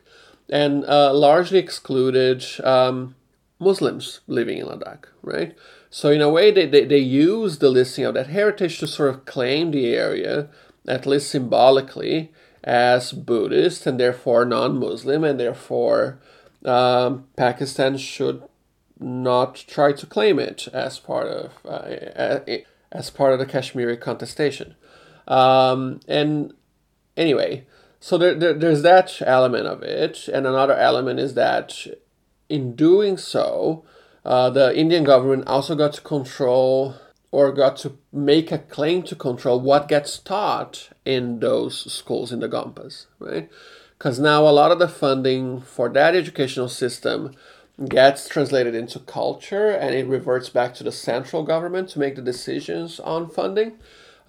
and 0.49 0.85
uh, 0.87 1.13
largely 1.13 1.59
excluded 1.59 2.45
um, 2.65 3.15
Muslims 3.59 4.21
living 4.27 4.59
in 4.59 4.67
Ladakh, 4.67 5.07
right? 5.23 5.57
So, 5.91 6.11
in 6.11 6.21
a 6.21 6.29
way, 6.29 6.51
they, 6.51 6.67
they, 6.67 6.85
they 6.85 6.99
use 6.99 7.59
the 7.59 7.71
listing 7.71 8.05
of 8.05 8.15
that 8.15 8.29
heritage 8.29 8.79
to 8.79 8.87
sort 8.87 9.11
of 9.11 9.25
claim 9.25 9.71
the 9.71 9.95
area, 9.95 10.49
at 10.87 11.07
least 11.07 11.31
symbolically, 11.31 12.31
as 12.65 13.13
Buddhist 13.13 13.87
and 13.87 13.99
therefore 13.99 14.45
non 14.45 14.79
Muslim, 14.79 15.25
and 15.25 15.41
therefore 15.41 16.19
um, 16.65 17.27
Pakistan 17.37 17.97
should 17.97 18.43
not 19.01 19.55
try 19.55 19.93
to 19.93 20.07
claim 20.07 20.39
it 20.39 20.69
as 20.73 20.99
part 20.99 21.29
of 21.29 21.53
uh, 21.65 22.41
as 22.91 23.11
part 23.11 23.33
of 23.33 23.39
the 23.39 23.47
Kashmiri 23.47 23.97
contestation. 23.97 24.75
Um, 25.29 26.01
and 26.09 26.55
anyway, 27.17 27.67
so 28.01 28.19
there, 28.19 28.35
there, 28.35 28.55
there's 28.55 28.83
that 28.83 29.21
element 29.25 29.67
of 29.67 29.83
it, 29.83 30.27
and 30.29 30.47
another 30.47 30.75
element 30.75 31.21
is 31.21 31.35
that 31.35 31.87
in 32.49 32.75
doing 32.75 33.17
so, 33.17 33.85
uh, 34.25 34.51
the 34.51 34.77
Indian 34.77 35.05
government 35.05 35.47
also 35.47 35.75
got 35.75 35.93
to 35.95 36.01
control 36.01 36.97
or 37.31 37.53
got 37.53 37.77
to 37.77 37.97
make 38.11 38.51
a 38.51 38.59
claim 38.59 39.03
to 39.03 39.15
control 39.15 39.61
what 39.61 39.89
gets 39.89 40.19
taught 40.19 40.89
in 41.05 41.41
those 41.41 41.93
schools 41.93 42.33
in 42.33 42.41
the 42.41 42.49
Gompas, 42.49 43.07
right? 43.19 43.51
Because 43.99 44.19
now 44.19 44.49
a 44.49 44.51
lot 44.51 44.71
of 44.71 44.79
the 44.79 44.89
funding 44.89 45.61
for 45.61 45.89
that 45.91 46.15
educational 46.15 46.69
system 46.69 47.35
gets 47.87 48.29
translated 48.29 48.75
into 48.75 48.99
culture 48.99 49.71
and 49.71 49.95
it 49.95 50.07
reverts 50.07 50.49
back 50.49 50.75
to 50.75 50.85
the 50.85 50.91
central 50.91 51.43
government 51.43 51.91
to 51.91 51.99
make 51.99 52.17
the 52.17 52.23
decisions 52.23 52.99
on 53.01 53.29
funding 53.29 53.79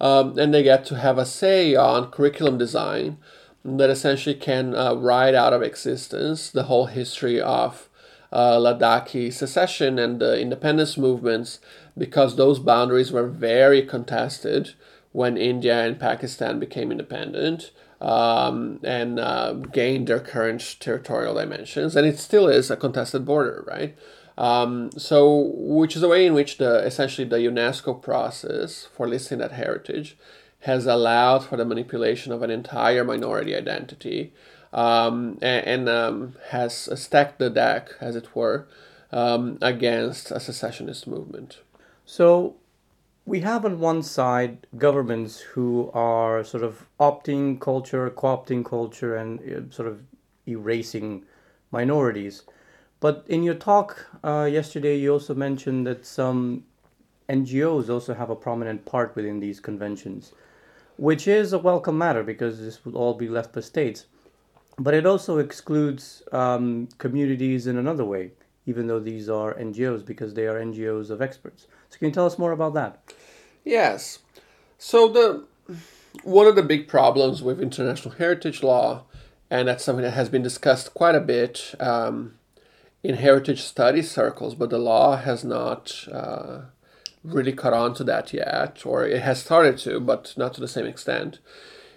um, 0.00 0.38
and 0.38 0.52
they 0.54 0.62
get 0.62 0.84
to 0.86 0.96
have 0.96 1.18
a 1.18 1.26
say 1.26 1.74
on 1.74 2.10
curriculum 2.10 2.58
design 2.58 3.18
that 3.64 3.90
essentially 3.90 4.34
can 4.34 4.74
uh, 4.74 4.94
write 4.94 5.34
out 5.34 5.52
of 5.52 5.62
existence 5.62 6.50
the 6.50 6.64
whole 6.64 6.86
history 6.86 7.40
of 7.40 7.88
uh, 8.32 8.56
Ladakhi 8.56 9.32
secession 9.32 9.98
and 9.98 10.20
the 10.20 10.40
independence 10.40 10.96
movements 10.96 11.58
because 11.98 12.36
those 12.36 12.58
boundaries 12.58 13.12
were 13.12 13.26
very 13.26 13.82
contested 13.82 14.74
when 15.12 15.36
India 15.36 15.84
and 15.84 15.98
Pakistan 15.98 16.58
became 16.58 16.90
independent 16.90 17.72
um, 18.00 18.80
and 18.82 19.18
uh, 19.18 19.52
gained 19.52 20.06
their 20.06 20.20
current 20.20 20.76
territorial 20.80 21.34
dimensions. 21.34 21.96
And 21.96 22.06
it 22.06 22.18
still 22.18 22.48
is 22.48 22.70
a 22.70 22.76
contested 22.76 23.26
border, 23.26 23.64
right? 23.66 23.96
Um, 24.40 24.90
so, 24.96 25.52
which 25.54 25.94
is 25.96 26.02
a 26.02 26.08
way 26.08 26.24
in 26.24 26.32
which 26.32 26.56
the 26.56 26.78
essentially 26.78 27.28
the 27.28 27.36
UNESCO 27.36 28.00
process 28.00 28.88
for 28.96 29.06
listing 29.06 29.36
that 29.38 29.52
heritage 29.52 30.16
has 30.60 30.86
allowed 30.86 31.44
for 31.44 31.58
the 31.58 31.66
manipulation 31.66 32.32
of 32.32 32.42
an 32.42 32.50
entire 32.50 33.04
minority 33.04 33.54
identity 33.54 34.32
um, 34.72 35.36
and, 35.42 35.66
and 35.66 35.88
um, 35.90 36.36
has 36.52 36.88
stacked 36.94 37.38
the 37.38 37.50
deck, 37.50 37.90
as 38.00 38.16
it 38.16 38.34
were, 38.34 38.66
um, 39.12 39.58
against 39.60 40.30
a 40.30 40.40
secessionist 40.40 41.06
movement. 41.06 41.58
So 42.06 42.56
we 43.26 43.40
have 43.40 43.66
on 43.66 43.78
one 43.78 44.02
side 44.02 44.66
governments 44.78 45.40
who 45.40 45.90
are 45.92 46.42
sort 46.44 46.62
of 46.62 46.86
opting 46.98 47.60
culture, 47.60 48.08
co-opting 48.08 48.64
culture, 48.64 49.14
and 49.16 49.38
uh, 49.40 49.70
sort 49.70 49.86
of 49.86 50.00
erasing 50.48 51.24
minorities. 51.70 52.44
But 53.00 53.24
in 53.28 53.42
your 53.42 53.54
talk 53.54 54.06
uh, 54.22 54.48
yesterday, 54.50 54.98
you 54.98 55.12
also 55.12 55.34
mentioned 55.34 55.86
that 55.86 56.04
some 56.04 56.64
NGOs 57.30 57.88
also 57.88 58.14
have 58.14 58.28
a 58.28 58.36
prominent 58.36 58.84
part 58.84 59.16
within 59.16 59.40
these 59.40 59.58
conventions, 59.58 60.32
which 60.98 61.26
is 61.26 61.54
a 61.54 61.58
welcome 61.58 61.96
matter 61.96 62.22
because 62.22 62.60
this 62.60 62.84
will 62.84 62.96
all 62.96 63.14
be 63.14 63.28
left 63.28 63.54
by 63.54 63.62
states. 63.62 64.04
But 64.78 64.94
it 64.94 65.06
also 65.06 65.38
excludes 65.38 66.22
um, 66.32 66.88
communities 66.98 67.66
in 67.66 67.78
another 67.78 68.04
way, 68.04 68.32
even 68.66 68.86
though 68.86 69.00
these 69.00 69.28
are 69.28 69.54
NGOs, 69.54 70.04
because 70.04 70.34
they 70.34 70.46
are 70.46 70.60
NGOs 70.60 71.10
of 71.10 71.22
experts. 71.22 71.66
So, 71.88 71.98
can 71.98 72.08
you 72.08 72.14
tell 72.14 72.26
us 72.26 72.38
more 72.38 72.52
about 72.52 72.74
that? 72.74 73.14
Yes. 73.64 74.20
So, 74.78 75.08
the 75.08 75.44
one 76.24 76.46
of 76.46 76.56
the 76.56 76.62
big 76.62 76.88
problems 76.88 77.42
with 77.42 77.60
international 77.60 78.14
heritage 78.14 78.62
law, 78.62 79.04
and 79.50 79.68
that's 79.68 79.84
something 79.84 80.02
that 80.02 80.12
has 80.12 80.28
been 80.28 80.42
discussed 80.42 80.94
quite 80.94 81.14
a 81.14 81.20
bit 81.20 81.74
um, 81.78 82.34
in 83.02 83.16
heritage 83.16 83.62
studies 83.62 84.10
circles, 84.10 84.54
but 84.54 84.70
the 84.70 84.78
law 84.78 85.16
has 85.16 85.44
not 85.44 86.06
uh, 86.12 86.62
really 87.24 87.52
caught 87.52 87.72
on 87.72 87.94
to 87.94 88.04
that 88.04 88.32
yet, 88.32 88.84
or 88.84 89.06
it 89.06 89.22
has 89.22 89.40
started 89.40 89.78
to, 89.78 90.00
but 90.00 90.34
not 90.36 90.54
to 90.54 90.60
the 90.60 90.68
same 90.68 90.86
extent, 90.86 91.38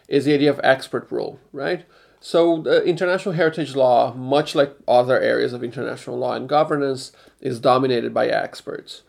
is 0.07 0.25
the 0.25 0.33
idea 0.33 0.49
of 0.49 0.59
expert 0.63 1.07
rule, 1.11 1.39
right? 1.51 1.85
So, 2.19 2.61
the 2.61 2.83
international 2.83 3.35
heritage 3.35 3.75
law, 3.75 4.13
much 4.13 4.55
like 4.55 4.73
other 4.87 5.19
areas 5.19 5.51
of 5.51 5.61
international 5.61 6.17
law 6.17 6.33
and 6.33 6.47
governance, 6.47 7.11
is 7.41 7.59
dominated 7.59 8.13
by 8.13 8.27
experts. 8.27 9.01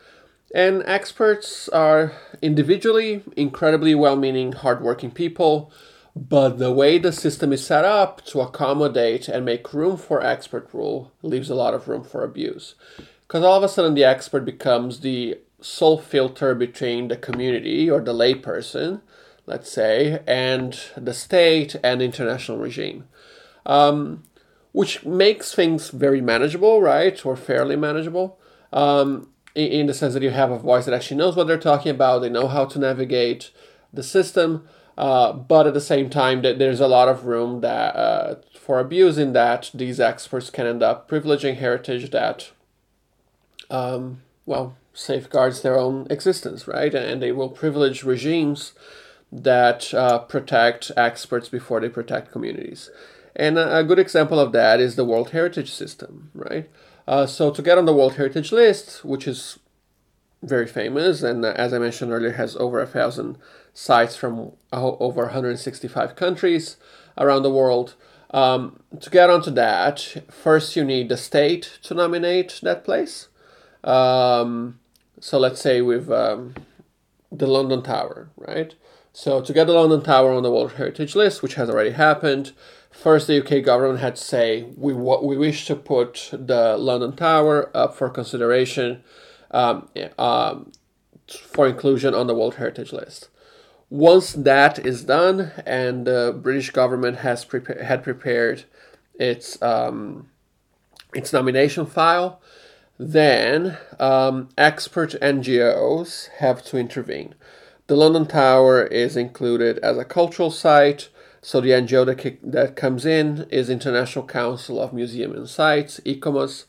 And 0.53 0.83
experts 0.85 1.69
are 1.69 2.13
individually 2.43 3.23
incredibly 3.37 3.95
well 3.95 4.17
meaning, 4.17 4.53
hardworking 4.53 5.13
people, 5.13 5.73
but 6.16 6.59
the 6.59 6.73
way 6.73 6.99
the 6.99 7.12
system 7.12 7.52
is 7.52 7.66
set 7.66 7.85
up 7.85 8.25
to 8.26 8.40
accommodate 8.40 9.28
and 9.28 9.44
make 9.44 9.75
room 9.75 9.97
for 9.97 10.25
expert 10.25 10.68
rule 10.73 11.12
leaves 11.23 11.50
a 11.50 11.54
lot 11.54 11.75
of 11.75 11.88
room 11.88 12.04
for 12.04 12.23
abuse. 12.23 12.75
Because 13.26 13.42
all 13.42 13.56
of 13.56 13.62
a 13.62 13.68
sudden, 13.68 13.94
the 13.94 14.04
expert 14.04 14.44
becomes 14.44 15.00
the 15.00 15.38
sole 15.61 15.99
filter 15.99 16.54
between 16.54 17.09
the 17.09 17.16
community 17.16 17.90
or 17.90 18.00
the 18.00 18.12
layperson 18.12 19.00
let's 19.47 19.71
say, 19.71 20.23
and 20.26 20.78
the 20.97 21.14
state 21.14 21.76
and 21.83 22.00
international 22.00 22.59
regime, 22.59 23.06
um, 23.66 24.23
which 24.73 25.04
makes 25.04 25.54
things 25.54 25.90
very 25.90 26.21
manageable, 26.21 26.80
right, 26.80 27.25
or 27.25 27.37
fairly 27.37 27.76
manageable, 27.76 28.38
um, 28.73 29.28
in, 29.54 29.87
the 29.87 29.94
sense 29.94 30.14
that 30.14 30.23
you 30.23 30.30
have 30.30 30.50
a 30.50 30.59
voice 30.59 30.85
that 30.85 30.94
actually 30.94 31.16
knows 31.16 31.37
what 31.37 31.47
they're 31.47 31.59
talking 31.59 31.90
about, 31.90 32.21
they 32.21 32.28
know 32.28 32.49
how 32.49 32.64
to 32.64 32.78
navigate 32.78 33.50
the 33.92 34.02
system, 34.02 34.66
uh, 34.97 35.33
but 35.33 35.67
at 35.67 35.75
the 35.75 35.81
same 35.81 36.09
time, 36.09 36.43
that 36.43 36.59
there's 36.59 36.81
a 36.81 36.89
lot 36.89 37.09
of 37.09 37.25
room 37.25 37.61
that 37.61 37.97
uh, 37.97 38.37
for 38.59 38.79
abusing 38.79 39.33
that 39.33 39.71
these 39.75 39.99
experts 39.99 40.51
can 40.51 40.67
end 40.67 40.83
up 40.83 41.09
privileging 41.09 41.57
heritage 41.57 42.11
that, 42.11 42.51
um, 43.71 44.23
well, 44.47 44.77
safeguards 44.93 45.63
their 45.63 45.79
own 45.79 46.07
existence, 46.11 46.69
right, 46.69 46.95
and 46.95 47.21
they 47.21 47.33
will 47.33 47.49
privilege 47.49 48.05
regimes 48.05 48.73
that 49.33 49.93
uh, 49.93 50.21
protect 50.21 50.93
experts 50.97 51.49
before 51.49 51.81
they 51.81 51.89
protect 51.89 52.31
communities. 52.31 52.91
And 53.35 53.59
a, 53.59 53.83
good 53.83 53.99
example 53.99 54.39
of 54.39 54.53
that 54.53 54.79
is 54.79 54.95
the 54.95 55.05
World 55.05 55.31
Heritage 55.31 55.73
System, 55.73 56.31
right? 56.35 56.71
Uh, 57.09 57.27
so 57.27 57.51
to 57.51 57.61
get 57.61 57.77
on 57.77 57.85
the 57.85 57.93
World 57.93 58.15
Heritage 58.15 58.53
List, 58.53 59.05
which 59.05 59.27
is 59.27 59.59
very 60.45 60.67
famous 60.67 61.23
and 61.23 61.45
as 61.45 61.73
I 61.73 61.79
mentioned 61.79 62.13
earlier 62.13 62.33
has 62.33 62.55
over 62.57 62.81
a 62.81 62.87
thousand 62.87 63.39
sites 63.75 64.16
from 64.16 64.52
over 64.73 65.23
165 65.25 66.16
countries 66.16 66.76
around 67.19 67.43
the 67.43 67.50
world. 67.50 67.95
Um, 68.31 68.81
to 69.00 69.11
get 69.11 69.31
onto 69.31 69.50
that, 69.50 70.25
first 70.31 70.75
you 70.76 70.85
need 70.85 71.09
the 71.09 71.16
state 71.16 71.78
to 71.83 71.95
nominate 71.95 72.61
that 72.62 72.85
place. 72.85 73.28
Um, 73.83 74.81
so 75.21 75.38
let's 75.38 75.61
say 75.61 75.83
with 75.83 76.11
um, 76.11 76.54
the 77.31 77.47
London 77.47 77.83
Tower, 77.83 78.31
right? 78.37 78.75
So 79.12 79.40
to 79.40 79.52
get 79.52 79.66
the 79.66 79.73
London 79.73 80.02
Tower 80.02 80.33
on 80.33 80.43
the 80.43 80.50
World 80.50 80.73
Heritage 80.73 81.14
List, 81.14 81.43
which 81.43 81.54
has 81.54 81.71
already 81.71 81.90
happened, 81.90 82.52
first 82.90 83.26
the 83.26 83.40
UK 83.40 83.64
government 83.64 84.00
had 84.00 84.16
to 84.16 84.23
say 84.23 84.64
we 84.76 84.93
we 84.93 85.37
wish 85.37 85.66
to 85.66 85.76
put 85.76 86.31
the 86.33 86.76
London 86.76 87.14
Tower 87.14 87.71
up 87.75 87.95
for 87.95 88.09
consideration 88.09 89.04
um, 89.52 89.88
um, 90.19 90.73
for 91.28 91.69
inclusion 91.69 92.14
on 92.14 92.26
the 92.26 92.35
World 92.35 92.57
Heritage 92.57 92.93
List. 92.93 93.28
Once 93.91 94.33
that 94.33 94.85
is 94.85 95.05
done, 95.05 95.53
and 95.67 96.07
the 96.07 96.37
British 96.41 96.71
government 96.71 97.19
has 97.19 97.45
prepa- 97.45 97.83
had 97.83 98.03
prepared 98.03 98.64
its 99.19 99.61
um, 99.62 100.29
its 101.14 101.33
nomination 101.33 101.87
file, 101.87 102.41
then 102.99 103.76
um, 103.99 104.49
expert 104.57 105.11
NGOs 105.21 106.29
have 106.38 106.64
to 106.64 106.76
intervene. 106.76 107.35
The 107.87 107.97
London 107.97 108.26
Tower 108.26 108.85
is 108.85 109.17
included 109.17 109.79
as 109.79 109.99
a 109.99 110.05
cultural 110.05 110.50
site, 110.50 111.09
so 111.43 111.61
the 111.61 111.71
NGO 111.71 112.07
that, 112.07 112.38
that 112.43 112.76
comes 112.76 113.05
in 113.05 113.47
is 113.50 113.69
International 113.69 114.26
Council 114.26 114.81
of 114.81 114.93
Museum 114.93 115.33
and 115.33 115.49
Sites, 115.49 116.00
ICOMOS. 116.07 116.64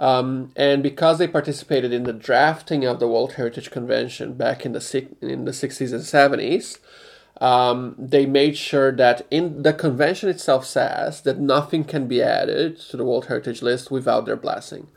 Um, 0.00 0.50
and 0.56 0.82
because 0.82 1.18
they 1.18 1.28
participated 1.28 1.92
in 1.92 2.04
the 2.04 2.14
drafting 2.14 2.86
of 2.86 3.00
the 3.00 3.06
World 3.06 3.34
Heritage 3.34 3.70
Convention 3.70 4.32
back 4.32 4.64
in 4.64 4.72
the 4.72 5.08
in 5.20 5.44
the 5.44 5.50
60s 5.50 5.92
and 5.92 6.40
70s, 6.40 6.78
um, 7.38 7.94
they 7.98 8.24
made 8.24 8.56
sure 8.56 8.92
that 8.92 9.26
in 9.30 9.62
the 9.62 9.74
convention 9.74 10.30
itself 10.30 10.64
says 10.64 11.20
that 11.22 11.38
nothing 11.38 11.84
can 11.84 12.08
be 12.08 12.22
added 12.22 12.80
to 12.80 12.96
the 12.96 13.04
World 13.04 13.26
Heritage 13.26 13.60
List 13.60 13.90
without 13.90 14.24
their 14.24 14.36
blessing. 14.36 14.88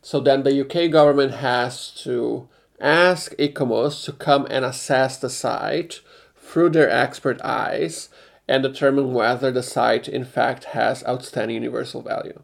So 0.00 0.20
then 0.20 0.42
the 0.42 0.62
UK 0.62 0.90
government 0.90 1.34
has 1.34 1.90
to 2.04 2.48
ask 2.80 3.36
ICOMOS 3.36 4.04
to 4.06 4.12
come 4.12 4.46
and 4.50 4.64
assess 4.64 5.18
the 5.18 5.28
site 5.28 6.00
through 6.38 6.70
their 6.70 6.88
expert 6.88 7.42
eyes 7.42 8.08
and 8.48 8.62
determine 8.62 9.12
whether 9.12 9.50
the 9.50 9.62
site 9.62 10.08
in 10.08 10.24
fact 10.24 10.64
has 10.64 11.04
outstanding 11.04 11.56
universal 11.56 12.00
value. 12.00 12.40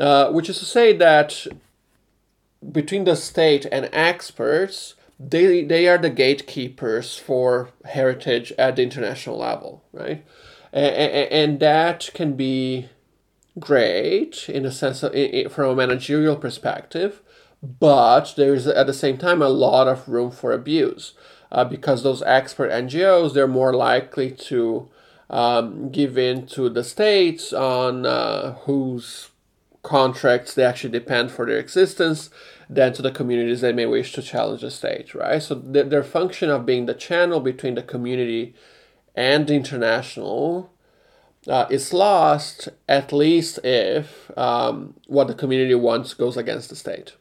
Uh, 0.00 0.30
which 0.32 0.48
is 0.48 0.58
to 0.58 0.64
say 0.64 0.92
that 0.94 1.46
between 2.72 3.04
the 3.04 3.14
state 3.14 3.66
and 3.70 3.88
experts, 3.92 4.94
they, 5.18 5.62
they 5.62 5.86
are 5.86 5.98
the 5.98 6.08
gatekeepers 6.08 7.18
for 7.18 7.68
heritage 7.84 8.50
at 8.58 8.76
the 8.76 8.82
international 8.82 9.36
level, 9.36 9.84
right? 9.92 10.24
And, 10.72 10.94
and 11.30 11.60
that 11.60 12.08
can 12.14 12.34
be 12.34 12.88
great 13.58 14.48
in 14.48 14.64
a 14.64 14.72
sense 14.72 15.02
of, 15.02 15.12
from 15.52 15.70
a 15.70 15.76
managerial 15.76 16.36
perspective 16.36 17.20
but 17.62 18.34
there's 18.36 18.66
at 18.66 18.86
the 18.86 18.94
same 18.94 19.18
time 19.18 19.42
a 19.42 19.48
lot 19.48 19.86
of 19.88 20.08
room 20.08 20.30
for 20.30 20.52
abuse 20.52 21.14
uh, 21.52 21.64
because 21.64 22.02
those 22.02 22.22
expert 22.22 22.70
NGOs 22.70 23.34
they're 23.34 23.46
more 23.46 23.74
likely 23.74 24.30
to 24.30 24.88
um, 25.28 25.90
give 25.90 26.16
in 26.16 26.46
to 26.46 26.68
the 26.68 26.82
states 26.82 27.52
on 27.52 28.06
uh, 28.06 28.54
whose 28.62 29.28
contracts 29.82 30.54
they 30.54 30.64
actually 30.64 30.90
depend 30.90 31.30
for 31.30 31.46
their 31.46 31.58
existence 31.58 32.30
than 32.68 32.92
to 32.92 33.02
the 33.02 33.10
communities 33.10 33.60
they 33.60 33.72
may 33.72 33.86
wish 33.86 34.12
to 34.12 34.22
challenge 34.22 34.60
the 34.60 34.70
state, 34.70 35.14
right? 35.14 35.42
So 35.42 35.58
th- 35.58 35.86
their 35.86 36.04
function 36.04 36.50
of 36.50 36.66
being 36.66 36.86
the 36.86 36.94
channel 36.94 37.40
between 37.40 37.74
the 37.74 37.82
community 37.82 38.54
and 39.14 39.46
the 39.46 39.54
international 39.54 40.70
uh, 41.48 41.66
is 41.70 41.92
lost 41.92 42.68
at 42.88 43.12
least 43.12 43.58
if 43.64 44.30
um, 44.36 44.94
what 45.06 45.26
the 45.26 45.34
community 45.34 45.74
wants 45.74 46.14
goes 46.14 46.36
against 46.36 46.68
the 46.68 46.76
state. 46.76 47.14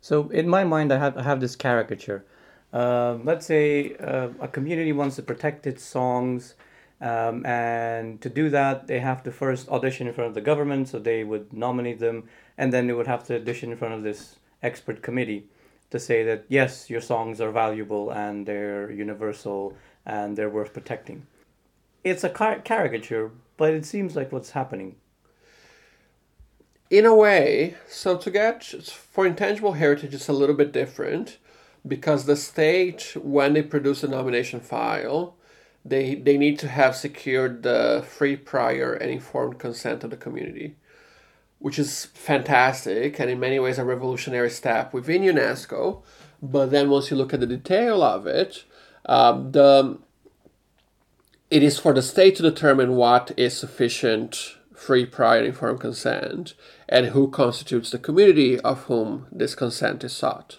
So 0.00 0.28
in 0.30 0.48
my 0.48 0.64
mind, 0.64 0.92
I 0.92 0.98
have 0.98 1.16
I 1.16 1.22
have 1.22 1.40
this 1.40 1.56
caricature. 1.56 2.24
Uh, 2.72 3.18
let's 3.24 3.46
say 3.46 3.96
uh, 3.96 4.28
a 4.40 4.48
community 4.48 4.92
wants 4.92 5.16
to 5.16 5.22
protect 5.22 5.66
its 5.66 5.82
songs, 5.82 6.54
Um, 7.00 7.46
and 7.46 8.20
to 8.20 8.28
do 8.28 8.50
that, 8.50 8.86
they 8.86 9.00
have 9.00 9.22
to 9.22 9.32
first 9.32 9.68
audition 9.68 10.06
in 10.06 10.12
front 10.12 10.28
of 10.28 10.34
the 10.34 10.40
government, 10.40 10.88
so 10.88 10.98
they 10.98 11.24
would 11.24 11.52
nominate 11.52 11.98
them, 11.98 12.24
and 12.58 12.72
then 12.72 12.86
they 12.86 12.92
would 12.92 13.06
have 13.06 13.24
to 13.24 13.36
audition 13.36 13.72
in 13.72 13.78
front 13.78 13.94
of 13.94 14.02
this 14.02 14.36
expert 14.62 15.02
committee 15.02 15.46
to 15.90 15.98
say 15.98 16.22
that 16.24 16.44
yes, 16.48 16.88
your 16.88 17.00
songs 17.00 17.40
are 17.40 17.50
valuable 17.50 18.10
and 18.10 18.46
they're 18.46 18.90
universal 18.90 19.76
and 20.06 20.36
they're 20.36 20.50
worth 20.50 20.72
protecting. 20.72 21.26
It's 22.04 22.24
a 22.24 22.28
car- 22.28 22.60
caricature, 22.60 23.30
but 23.56 23.74
it 23.74 23.84
seems 23.84 24.16
like 24.16 24.32
what's 24.32 24.50
happening. 24.50 24.96
In 26.90 27.06
a 27.06 27.14
way, 27.14 27.76
so 27.88 28.16
to 28.16 28.30
get 28.30 28.64
for 28.64 29.26
intangible 29.26 29.74
heritage, 29.74 30.14
it's 30.14 30.28
a 30.28 30.32
little 30.32 30.56
bit 30.56 30.72
different 30.72 31.38
because 31.86 32.24
the 32.24 32.36
state, 32.36 33.16
when 33.20 33.52
they 33.52 33.62
produce 33.62 34.02
a 34.02 34.08
nomination 34.08 34.60
file, 34.60 35.36
they 35.84 36.14
they 36.14 36.36
need 36.36 36.58
to 36.60 36.68
have 36.68 36.94
secured 36.96 37.62
the 37.62 38.04
free, 38.06 38.36
prior, 38.36 38.92
and 38.92 39.10
informed 39.10 39.58
consent 39.58 40.04
of 40.04 40.10
the 40.10 40.16
community, 40.16 40.76
which 41.58 41.78
is 41.78 42.06
fantastic 42.06 43.18
and 43.18 43.30
in 43.30 43.40
many 43.40 43.58
ways 43.58 43.78
a 43.78 43.84
revolutionary 43.84 44.50
step 44.50 44.92
within 44.92 45.22
UNESCO. 45.22 46.02
But 46.42 46.70
then 46.70 46.90
once 46.90 47.10
you 47.10 47.16
look 47.16 47.34
at 47.34 47.40
the 47.40 47.46
detail 47.46 48.02
of 48.02 48.26
it, 48.26 48.64
um, 49.06 49.52
the 49.52 49.98
it 51.50 51.62
is 51.62 51.78
for 51.78 51.92
the 51.92 52.02
state 52.02 52.36
to 52.36 52.42
determine 52.42 52.94
what 52.94 53.32
is 53.36 53.56
sufficient 53.56 54.56
free, 54.74 55.04
prior, 55.04 55.42
informed 55.44 55.80
consent 55.80 56.54
and 56.88 57.06
who 57.06 57.28
constitutes 57.28 57.90
the 57.90 57.98
community 57.98 58.58
of 58.60 58.84
whom 58.84 59.26
this 59.30 59.54
consent 59.54 60.02
is 60.04 60.12
sought. 60.12 60.58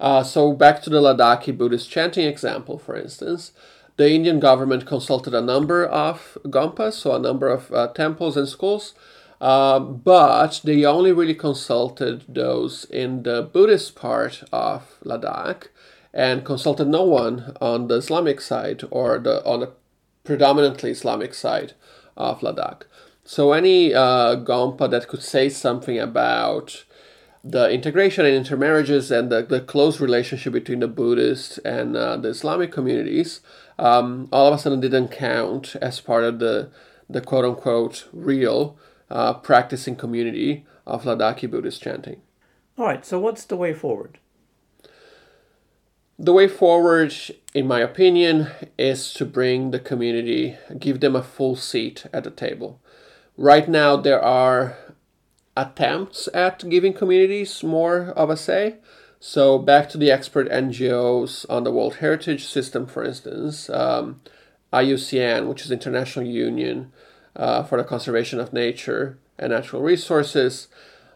Uh, 0.00 0.22
so 0.22 0.52
back 0.52 0.80
to 0.82 0.88
the 0.88 1.00
Ladakhi 1.00 1.56
Buddhist 1.56 1.90
chanting 1.90 2.26
example, 2.26 2.78
for 2.78 2.96
instance, 2.96 3.52
the 4.00 4.14
Indian 4.14 4.40
government 4.40 4.86
consulted 4.86 5.34
a 5.34 5.42
number 5.42 5.84
of 5.84 6.38
gompas, 6.46 6.94
so 6.94 7.14
a 7.14 7.18
number 7.18 7.48
of 7.48 7.70
uh, 7.70 7.88
temples 7.88 8.34
and 8.34 8.48
schools, 8.48 8.94
uh, 9.42 9.78
but 9.78 10.62
they 10.64 10.86
only 10.86 11.12
really 11.12 11.34
consulted 11.34 12.24
those 12.26 12.86
in 12.86 13.24
the 13.24 13.42
Buddhist 13.42 13.94
part 13.94 14.42
of 14.50 14.96
Ladakh 15.04 15.68
and 16.14 16.46
consulted 16.46 16.88
no 16.88 17.04
one 17.04 17.54
on 17.60 17.88
the 17.88 17.96
Islamic 17.96 18.40
side 18.40 18.82
or 18.90 19.18
the 19.18 19.44
on 19.44 19.60
the 19.60 19.70
predominantly 20.24 20.92
Islamic 20.92 21.34
side 21.34 21.74
of 22.16 22.40
Ladakh. 22.40 22.84
So 23.26 23.52
any 23.52 23.92
uh, 23.92 24.36
Gompa 24.36 24.90
that 24.90 25.08
could 25.08 25.22
say 25.22 25.50
something 25.50 25.98
about 25.98 26.84
the 27.44 27.70
integration 27.70 28.24
and 28.24 28.34
intermarriages 28.34 29.10
and 29.10 29.30
the, 29.30 29.42
the 29.42 29.60
close 29.60 30.00
relationship 30.00 30.52
between 30.52 30.80
the 30.80 30.88
Buddhist 30.88 31.58
and 31.64 31.96
uh, 31.96 32.16
the 32.16 32.28
Islamic 32.28 32.72
communities 32.72 33.40
um, 33.80 34.28
all 34.30 34.46
of 34.46 34.54
a 34.54 34.58
sudden 34.58 34.80
didn't 34.80 35.08
count 35.08 35.74
as 35.80 36.00
part 36.00 36.22
of 36.22 36.38
the, 36.38 36.70
the 37.08 37.22
quote 37.22 37.46
unquote 37.46 38.06
real 38.12 38.78
uh, 39.10 39.32
practicing 39.34 39.96
community 39.96 40.66
of 40.86 41.04
Ladakhi 41.04 41.50
Buddhist 41.50 41.82
chanting. 41.82 42.20
All 42.76 42.84
right, 42.84 43.04
so 43.04 43.18
what's 43.18 43.44
the 43.44 43.56
way 43.56 43.72
forward? 43.72 44.18
The 46.18 46.34
way 46.34 46.46
forward, 46.46 47.14
in 47.54 47.66
my 47.66 47.80
opinion, 47.80 48.48
is 48.78 49.14
to 49.14 49.24
bring 49.24 49.70
the 49.70 49.80
community, 49.80 50.58
give 50.78 51.00
them 51.00 51.16
a 51.16 51.22
full 51.22 51.56
seat 51.56 52.04
at 52.12 52.24
the 52.24 52.30
table. 52.30 52.78
Right 53.38 53.66
now, 53.66 53.96
there 53.96 54.22
are 54.22 54.76
attempts 55.56 56.28
at 56.34 56.68
giving 56.68 56.92
communities 56.92 57.62
more 57.64 58.08
of 58.08 58.28
a 58.28 58.36
say. 58.36 58.76
So, 59.22 59.58
back 59.58 59.90
to 59.90 59.98
the 59.98 60.10
expert 60.10 60.48
NGOs 60.48 61.44
on 61.50 61.64
the 61.64 61.70
World 61.70 61.96
Heritage 61.96 62.46
System, 62.46 62.86
for 62.86 63.04
instance, 63.04 63.68
um, 63.68 64.22
IUCN, 64.72 65.46
which 65.46 65.62
is 65.62 65.70
International 65.70 66.24
Union 66.24 66.90
uh, 67.36 67.62
for 67.62 67.76
the 67.76 67.84
Conservation 67.84 68.40
of 68.40 68.54
Nature 68.54 69.18
and 69.38 69.52
Natural 69.52 69.82
Resources, 69.82 70.68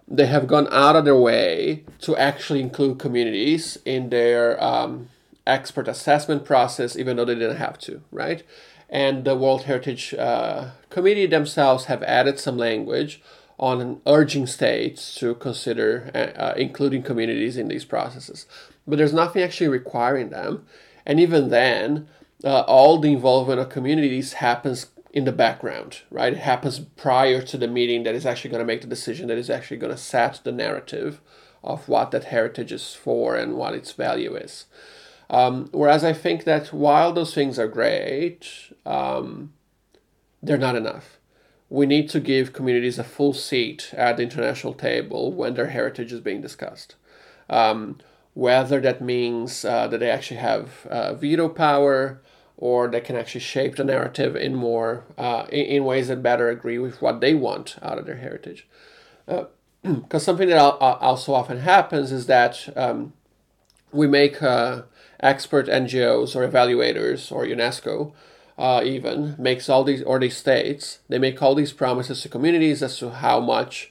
they 0.06 0.26
have 0.26 0.46
gone 0.46 0.68
out 0.70 0.96
of 0.96 1.06
their 1.06 1.16
way 1.16 1.84
to 2.00 2.14
actually 2.18 2.60
include 2.60 2.98
communities 2.98 3.78
in 3.86 4.10
their 4.10 4.62
um, 4.62 5.08
expert 5.46 5.88
assessment 5.88 6.44
process, 6.44 6.98
even 6.98 7.16
though 7.16 7.24
they 7.24 7.34
didn't 7.34 7.56
have 7.56 7.78
to, 7.78 8.02
right? 8.12 8.42
And 8.90 9.24
the 9.24 9.34
World 9.34 9.62
Heritage 9.62 10.12
uh, 10.12 10.72
Committee 10.90 11.24
themselves 11.24 11.86
have 11.86 12.02
added 12.02 12.38
some 12.38 12.58
language 12.58 13.22
on 13.58 14.00
urging 14.06 14.46
states 14.46 15.14
to 15.16 15.34
consider 15.36 16.10
uh, 16.14 16.40
uh, 16.40 16.54
including 16.56 17.02
communities 17.02 17.56
in 17.56 17.68
these 17.68 17.84
processes. 17.84 18.46
But 18.86 18.98
there's 18.98 19.14
nothing 19.14 19.42
actually 19.42 19.68
requiring 19.68 20.30
them. 20.30 20.66
And 21.06 21.20
even 21.20 21.50
then, 21.50 22.08
uh, 22.42 22.60
all 22.62 22.98
the 22.98 23.12
involvement 23.12 23.60
of 23.60 23.68
communities 23.68 24.34
happens 24.34 24.88
in 25.12 25.24
the 25.24 25.32
background, 25.32 26.00
right? 26.10 26.32
It 26.32 26.40
happens 26.40 26.80
prior 26.80 27.40
to 27.42 27.56
the 27.56 27.68
meeting 27.68 28.02
that 28.02 28.16
is 28.16 28.26
actually 28.26 28.50
going 28.50 28.62
to 28.62 28.66
make 28.66 28.80
the 28.80 28.88
decision 28.88 29.28
that 29.28 29.38
is 29.38 29.48
actually 29.48 29.76
going 29.76 29.92
to 29.92 29.98
set 29.98 30.40
the 30.42 30.52
narrative 30.52 31.20
of 31.62 31.88
what 31.88 32.10
that 32.10 32.24
heritage 32.24 32.72
is 32.72 32.94
for 32.94 33.36
and 33.36 33.54
what 33.54 33.74
its 33.74 33.92
value 33.92 34.34
is. 34.34 34.66
Um, 35.30 35.68
whereas 35.72 36.04
I 36.04 36.12
think 36.12 36.44
that 36.44 36.72
while 36.72 37.12
those 37.12 37.32
things 37.32 37.58
are 37.58 37.68
great, 37.68 38.72
um, 38.84 39.52
they're 40.42 40.58
not 40.58 40.76
enough 40.76 41.18
we 41.68 41.86
need 41.86 42.08
to 42.10 42.20
give 42.20 42.52
communities 42.52 42.98
a 42.98 43.04
full 43.04 43.32
seat 43.32 43.92
at 43.96 44.16
the 44.16 44.22
international 44.22 44.74
table 44.74 45.32
when 45.32 45.54
their 45.54 45.68
heritage 45.68 46.12
is 46.12 46.20
being 46.20 46.40
discussed. 46.40 46.94
Um, 47.48 47.98
whether 48.34 48.80
that 48.80 49.00
means 49.00 49.64
uh, 49.64 49.86
that 49.88 49.98
they 49.98 50.10
actually 50.10 50.38
have 50.38 50.86
uh, 50.86 51.14
veto 51.14 51.48
power 51.48 52.20
or 52.56 52.88
they 52.88 53.00
can 53.00 53.16
actually 53.16 53.40
shape 53.40 53.76
the 53.76 53.84
narrative 53.84 54.36
in 54.36 54.54
more 54.54 55.04
uh, 55.16 55.46
in, 55.50 55.66
in, 55.66 55.84
ways 55.84 56.08
that 56.08 56.22
better 56.22 56.48
agree 56.48 56.78
with 56.78 57.00
what 57.00 57.20
they 57.20 57.34
want 57.34 57.76
out 57.82 57.98
of 57.98 58.06
their 58.06 58.16
heritage. 58.16 58.66
Because 59.26 59.48
uh, 59.84 60.18
something 60.18 60.48
that 60.48 60.58
also 60.58 61.34
often 61.34 61.60
happens 61.60 62.12
is 62.12 62.26
that 62.26 62.68
um, 62.76 63.12
we 63.92 64.06
make 64.06 64.42
uh, 64.42 64.82
expert 65.20 65.66
NGOs 65.66 66.34
or 66.34 66.46
evaluators 66.46 67.30
or 67.30 67.44
UNESCO 67.44 68.12
uh, 68.58 68.82
even 68.84 69.34
makes 69.38 69.68
all 69.68 69.84
these 69.84 70.02
or 70.02 70.18
these 70.18 70.36
states 70.36 71.00
they 71.08 71.18
make 71.18 71.42
all 71.42 71.54
these 71.54 71.72
promises 71.72 72.22
to 72.22 72.28
communities 72.28 72.82
as 72.82 72.98
to 72.98 73.10
how 73.10 73.40
much 73.40 73.90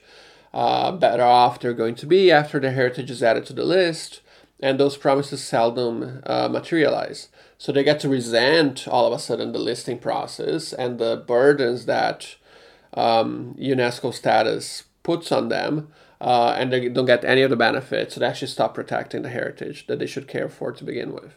uh, 0.54 0.92
better 0.92 1.22
off 1.22 1.60
they're 1.60 1.74
going 1.74 1.94
to 1.96 2.06
be 2.06 2.30
after 2.30 2.60
their 2.60 2.72
heritage 2.72 3.10
is 3.10 3.22
added 3.22 3.44
to 3.44 3.52
the 3.52 3.64
list 3.64 4.20
and 4.60 4.78
those 4.78 4.96
promises 4.96 5.42
seldom 5.42 6.22
uh, 6.24 6.48
materialize. 6.48 7.28
So 7.58 7.72
they 7.72 7.84
get 7.84 8.00
to 8.00 8.08
resent 8.08 8.86
all 8.88 9.06
of 9.06 9.12
a 9.12 9.18
sudden 9.18 9.52
the 9.52 9.58
listing 9.58 9.98
process 9.98 10.72
and 10.72 10.98
the 10.98 11.22
burdens 11.26 11.86
that 11.86 12.36
um, 12.94 13.56
unesco 13.58 14.14
status 14.14 14.84
puts 15.02 15.32
on 15.32 15.48
them 15.48 15.88
uh, 16.20 16.54
and 16.56 16.72
they 16.72 16.88
don't 16.88 17.06
get 17.06 17.24
any 17.24 17.42
of 17.42 17.50
the 17.50 17.56
benefits 17.56 18.14
so 18.14 18.20
they 18.20 18.26
actually 18.26 18.48
stop 18.48 18.74
protecting 18.74 19.22
the 19.22 19.28
heritage 19.28 19.86
that 19.88 19.98
they 19.98 20.06
should 20.06 20.28
care 20.28 20.48
for 20.48 20.72
to 20.72 20.84
begin 20.84 21.12
with 21.12 21.34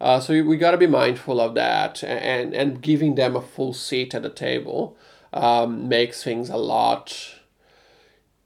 uh, 0.00 0.20
so 0.20 0.42
we 0.42 0.56
got 0.56 0.72
to 0.72 0.78
be 0.78 0.86
mindful 0.86 1.40
of 1.40 1.54
that, 1.54 2.02
and 2.04 2.54
and 2.54 2.82
giving 2.82 3.14
them 3.14 3.36
a 3.36 3.42
full 3.42 3.72
seat 3.72 4.14
at 4.14 4.22
the 4.22 4.30
table 4.30 4.96
um, 5.32 5.88
makes 5.88 6.22
things 6.22 6.50
a 6.50 6.56
lot 6.56 7.34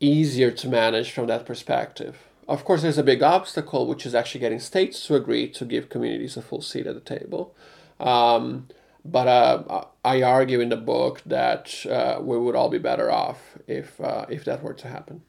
easier 0.01 0.51
to 0.51 0.69
manage 0.69 1.11
from 1.13 1.27
that 1.27 1.45
perspective. 1.47 2.17
Of 2.47 2.65
course, 2.65 2.83
there's 2.83 2.99
a 2.99 3.03
big 3.03 3.23
obstacle, 3.23 3.87
which 3.87 4.07
is 4.07 4.15
actually 4.15 4.41
getting 4.41 4.61
states 4.61 5.07
to 5.07 5.17
agree 5.17 5.49
to 5.51 5.65
give 5.65 5.91
communities 5.91 6.37
a 6.37 6.43
full 6.43 6.63
seat 6.63 6.87
at 6.87 6.95
the 6.95 7.01
table. 7.01 7.55
Um, 8.01 8.69
but 9.05 9.29
uh, 9.29 9.85
I 10.05 10.23
argue 10.23 10.61
in 10.61 10.69
the 10.69 10.77
book 10.77 11.23
that 11.27 11.85
uh, 11.87 12.19
we 12.21 12.39
would 12.39 12.55
all 12.55 12.69
be 12.69 12.79
better 12.79 13.11
off 13.11 13.59
if 13.67 14.01
uh, 14.01 14.27
if 14.29 14.45
that 14.45 14.63
were 14.63 14.75
to 14.75 14.89
happen. 14.89 15.23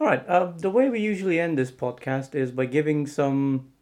All 0.00 0.06
right. 0.06 0.26
Uh, 0.26 0.52
the 0.56 0.70
way 0.70 0.90
we 0.90 1.00
usually 1.00 1.40
end 1.40 1.56
this 1.56 1.70
podcast 1.70 2.34
is 2.34 2.50
by 2.50 2.66
giving 2.66 3.06
some 3.06 3.72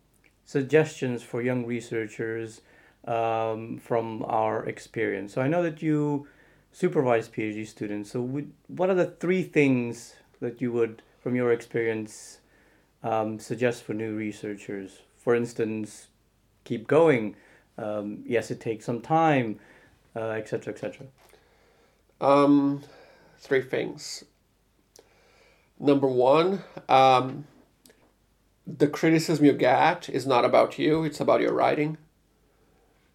suggestions 0.44 1.22
for 1.22 1.42
young 1.42 1.66
researchers 1.66 2.60
um, 3.06 3.78
from 3.78 4.24
our 4.26 4.64
experience. 4.66 5.34
So 5.34 5.42
I 5.42 5.48
know 5.48 5.62
that 5.62 5.82
you 5.82 6.26
supervise 6.72 7.28
PhD 7.28 7.66
students. 7.66 8.10
So 8.10 8.20
would, 8.20 8.52
what 8.68 8.90
are 8.90 8.94
the 8.94 9.06
three 9.06 9.42
things 9.42 10.14
that 10.40 10.60
you 10.60 10.72
would, 10.72 11.02
from 11.22 11.36
your 11.36 11.52
experience, 11.52 12.38
um, 13.02 13.38
suggest 13.38 13.84
for 13.84 13.94
new 13.94 14.14
researchers? 14.14 15.00
For 15.16 15.34
instance, 15.34 16.08
keep 16.64 16.86
going. 16.86 17.36
Um, 17.78 18.22
yes, 18.26 18.50
it 18.50 18.60
takes 18.60 18.84
some 18.84 19.00
time, 19.00 19.58
etc., 20.14 20.72
uh, 20.72 20.74
etc. 20.74 21.06
Et 21.06 21.08
um, 22.24 22.82
three 23.38 23.62
things. 23.62 24.24
Number 25.78 26.06
one, 26.06 26.62
um, 26.88 27.44
the 28.66 28.88
criticism 28.88 29.44
you 29.44 29.52
get 29.52 30.08
is 30.08 30.26
not 30.26 30.44
about 30.44 30.78
you; 30.78 31.04
it's 31.04 31.20
about 31.20 31.40
your 31.40 31.52
writing. 31.52 31.98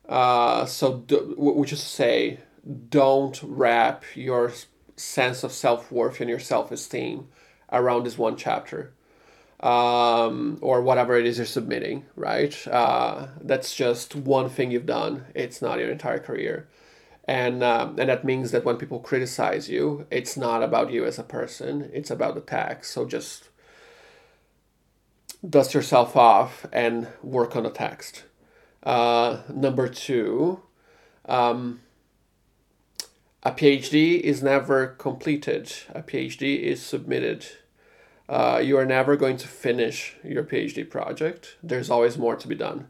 Uh, 0.08 0.66
so, 0.66 0.98
do, 1.00 1.36
which 1.38 1.72
is 1.74 1.80
to 1.82 1.86
say, 1.86 2.40
don't 2.90 3.40
wrap 3.44 4.04
your 4.16 4.52
sense 4.96 5.44
of 5.44 5.52
self 5.52 5.92
worth 5.92 6.20
and 6.22 6.30
your 6.30 6.40
self 6.40 6.72
esteem 6.72 7.28
around 7.72 8.04
this 8.06 8.18
one 8.18 8.36
chapter 8.36 8.92
um, 9.60 10.58
or 10.62 10.82
whatever 10.82 11.18
it 11.18 11.26
is 11.26 11.38
you're 11.38 11.46
submitting, 11.46 12.06
right? 12.16 12.68
Uh, 12.68 13.28
that's 13.42 13.76
just 13.76 14.16
one 14.16 14.50
thing 14.50 14.72
you've 14.72 14.86
done, 14.86 15.26
it's 15.36 15.62
not 15.62 15.80
your 15.80 15.92
entire 15.92 16.20
career. 16.20 16.68
and 17.26 17.64
um, 17.64 17.98
and 18.00 18.10
that 18.10 18.26
means 18.26 18.52
that 18.52 18.66
when 18.66 18.78
people 18.78 19.00
criticize 19.00 19.70
you, 19.70 20.06
it's 20.12 20.38
not 20.38 20.64
about 20.64 20.92
you 20.92 21.06
as 21.06 21.20
a 21.20 21.24
person; 21.24 21.90
it's 21.94 22.12
about 22.12 22.36
the 22.36 22.42
tax. 22.42 22.90
So 22.92 23.06
just 23.06 23.50
dust 25.48 25.74
yourself 25.74 26.16
off 26.16 26.66
and 26.72 27.08
work 27.22 27.56
on 27.56 27.66
a 27.66 27.70
text. 27.70 28.24
Uh, 28.84 29.42
number 29.54 29.88
two, 29.88 30.62
um, 31.26 31.82
a 33.44 33.52
PhD 33.52 34.20
is 34.20 34.44
never 34.44 34.88
completed. 34.88 35.72
A 35.94 36.02
PhD 36.02 36.62
is 36.62 36.82
submitted. 36.82 37.46
Uh, 38.28 38.62
you 38.64 38.78
are 38.78 38.86
never 38.86 39.16
going 39.16 39.38
to 39.38 39.48
finish 39.48 40.16
your 40.24 40.44
PhD 40.44 40.88
project. 40.90 41.58
There's 41.64 41.90
always 41.90 42.18
more 42.18 42.36
to 42.36 42.48
be 42.48 42.56
done, 42.56 42.88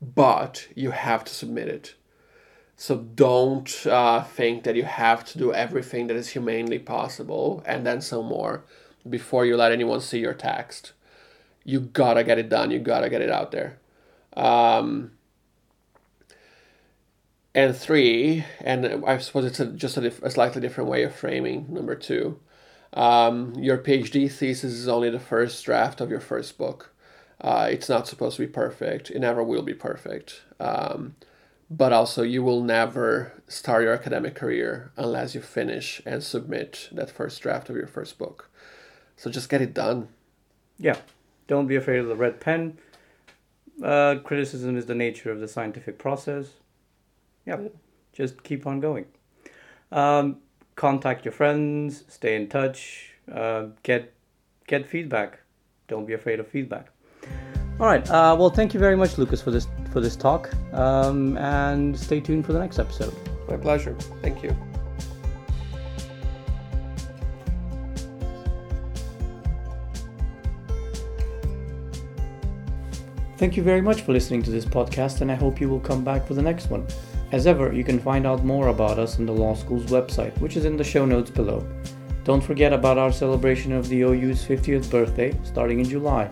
but 0.00 0.68
you 0.74 0.90
have 0.90 1.24
to 1.24 1.32
submit 1.32 1.68
it. 1.68 1.94
So 2.76 2.96
don't 2.96 3.86
uh, 3.86 4.24
think 4.24 4.64
that 4.64 4.74
you 4.74 4.82
have 4.82 5.24
to 5.26 5.38
do 5.38 5.52
everything 5.52 6.08
that 6.08 6.16
is 6.16 6.30
humanely 6.30 6.80
possible 6.80 7.62
and 7.64 7.86
then 7.86 8.00
some 8.00 8.26
more 8.26 8.64
before 9.08 9.46
you 9.46 9.56
let 9.56 9.72
anyone 9.72 10.00
see 10.00 10.18
your 10.18 10.34
text. 10.34 10.92
You 11.64 11.80
gotta 11.80 12.24
get 12.24 12.38
it 12.38 12.48
done. 12.48 12.70
You 12.70 12.78
gotta 12.78 13.08
get 13.08 13.22
it 13.22 13.30
out 13.30 13.52
there. 13.52 13.78
Um, 14.36 15.12
and 17.54 17.76
three, 17.76 18.44
and 18.60 19.04
I 19.06 19.18
suppose 19.18 19.44
it's 19.44 19.60
a, 19.60 19.66
just 19.66 19.96
a, 19.96 20.12
a, 20.22 20.30
slightly 20.30 20.60
different 20.60 20.88
way 20.88 21.02
of 21.02 21.14
framing 21.14 21.66
number 21.68 21.94
two. 21.94 22.38
Um, 22.94 23.54
your 23.56 23.78
PhD 23.78 24.30
thesis 24.30 24.72
is 24.72 24.88
only 24.88 25.10
the 25.10 25.20
first 25.20 25.62
draft 25.64 26.00
of 26.00 26.10
your 26.10 26.20
first 26.20 26.56
book. 26.56 26.94
Uh, 27.40 27.68
it's 27.70 27.88
not 27.88 28.06
supposed 28.06 28.36
to 28.36 28.46
be 28.46 28.52
perfect. 28.52 29.10
It 29.10 29.18
never 29.18 29.42
will 29.42 29.62
be 29.62 29.74
perfect. 29.74 30.42
Um, 30.60 31.16
but 31.70 31.92
also, 31.92 32.22
you 32.22 32.42
will 32.42 32.62
never 32.62 33.32
start 33.48 33.82
your 33.82 33.94
academic 33.94 34.34
career 34.34 34.92
unless 34.96 35.34
you 35.34 35.40
finish 35.40 36.02
and 36.04 36.22
submit 36.22 36.88
that 36.92 37.10
first 37.10 37.40
draft 37.40 37.70
of 37.70 37.76
your 37.76 37.86
first 37.86 38.18
book. 38.18 38.50
So 39.16 39.30
just 39.30 39.48
get 39.48 39.62
it 39.62 39.74
done. 39.74 40.08
Yeah. 40.78 40.96
Don't 41.52 41.66
be 41.66 41.76
afraid 41.76 41.98
of 41.98 42.06
the 42.06 42.16
red 42.16 42.40
pen. 42.40 42.78
Uh, 43.84 44.14
criticism 44.24 44.74
is 44.74 44.86
the 44.86 44.94
nature 44.94 45.30
of 45.30 45.38
the 45.38 45.46
scientific 45.46 45.98
process. 45.98 46.46
Yeah, 47.44 47.58
just 48.14 48.42
keep 48.42 48.66
on 48.66 48.80
going. 48.80 49.04
Um, 49.90 50.38
contact 50.76 51.26
your 51.26 51.32
friends, 51.32 52.04
stay 52.08 52.36
in 52.36 52.48
touch, 52.48 53.10
uh, 53.30 53.66
get 53.82 54.14
get 54.66 54.86
feedback. 54.86 55.40
Don't 55.88 56.06
be 56.06 56.14
afraid 56.14 56.40
of 56.40 56.48
feedback. 56.48 56.86
All 57.78 57.84
right. 57.84 58.08
Uh, 58.08 58.34
well, 58.38 58.48
thank 58.48 58.72
you 58.72 58.80
very 58.80 58.96
much, 58.96 59.18
Lucas, 59.18 59.42
for 59.42 59.50
this 59.50 59.66
for 59.90 60.00
this 60.00 60.16
talk, 60.16 60.50
um, 60.72 61.36
and 61.36 61.94
stay 61.98 62.18
tuned 62.18 62.46
for 62.46 62.54
the 62.54 62.60
next 62.60 62.78
episode. 62.78 63.14
My 63.46 63.58
pleasure. 63.58 63.94
Thank 64.22 64.42
you. 64.42 64.56
Thank 73.42 73.56
you 73.56 73.64
very 73.64 73.80
much 73.80 74.02
for 74.02 74.12
listening 74.12 74.40
to 74.44 74.52
this 74.52 74.64
podcast, 74.64 75.20
and 75.20 75.28
I 75.28 75.34
hope 75.34 75.60
you 75.60 75.68
will 75.68 75.80
come 75.80 76.04
back 76.04 76.24
for 76.24 76.34
the 76.34 76.42
next 76.42 76.70
one. 76.70 76.86
As 77.32 77.48
ever, 77.48 77.72
you 77.72 77.82
can 77.82 77.98
find 77.98 78.24
out 78.24 78.44
more 78.44 78.68
about 78.68 79.00
us 79.00 79.18
on 79.18 79.26
the 79.26 79.32
law 79.32 79.56
school's 79.56 79.86
website, 79.86 80.38
which 80.38 80.56
is 80.56 80.64
in 80.64 80.76
the 80.76 80.84
show 80.84 81.04
notes 81.04 81.28
below. 81.28 81.66
Don't 82.22 82.40
forget 82.40 82.72
about 82.72 82.98
our 82.98 83.10
celebration 83.10 83.72
of 83.72 83.88
the 83.88 84.02
OU's 84.02 84.44
50th 84.44 84.88
birthday, 84.88 85.36
starting 85.42 85.80
in 85.80 85.88
July. 85.88 86.30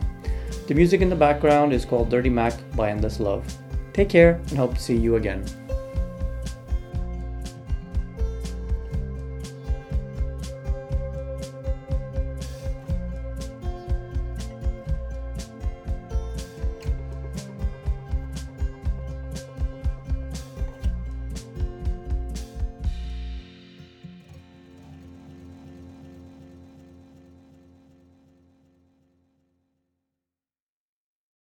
The 0.69 0.75
music 0.75 1.01
in 1.01 1.11
the 1.11 1.17
background 1.17 1.73
is 1.73 1.85
called 1.85 2.11
Dirty 2.11 2.31
Mac 2.31 2.55
by 2.77 2.91
Endless 2.91 3.19
Love. 3.19 3.45
Take 3.93 4.09
care 4.09 4.35
and 4.51 4.57
hope 4.57 4.77
to 4.77 4.81
see 4.81 4.97
you 4.97 5.17
again. 5.17 5.45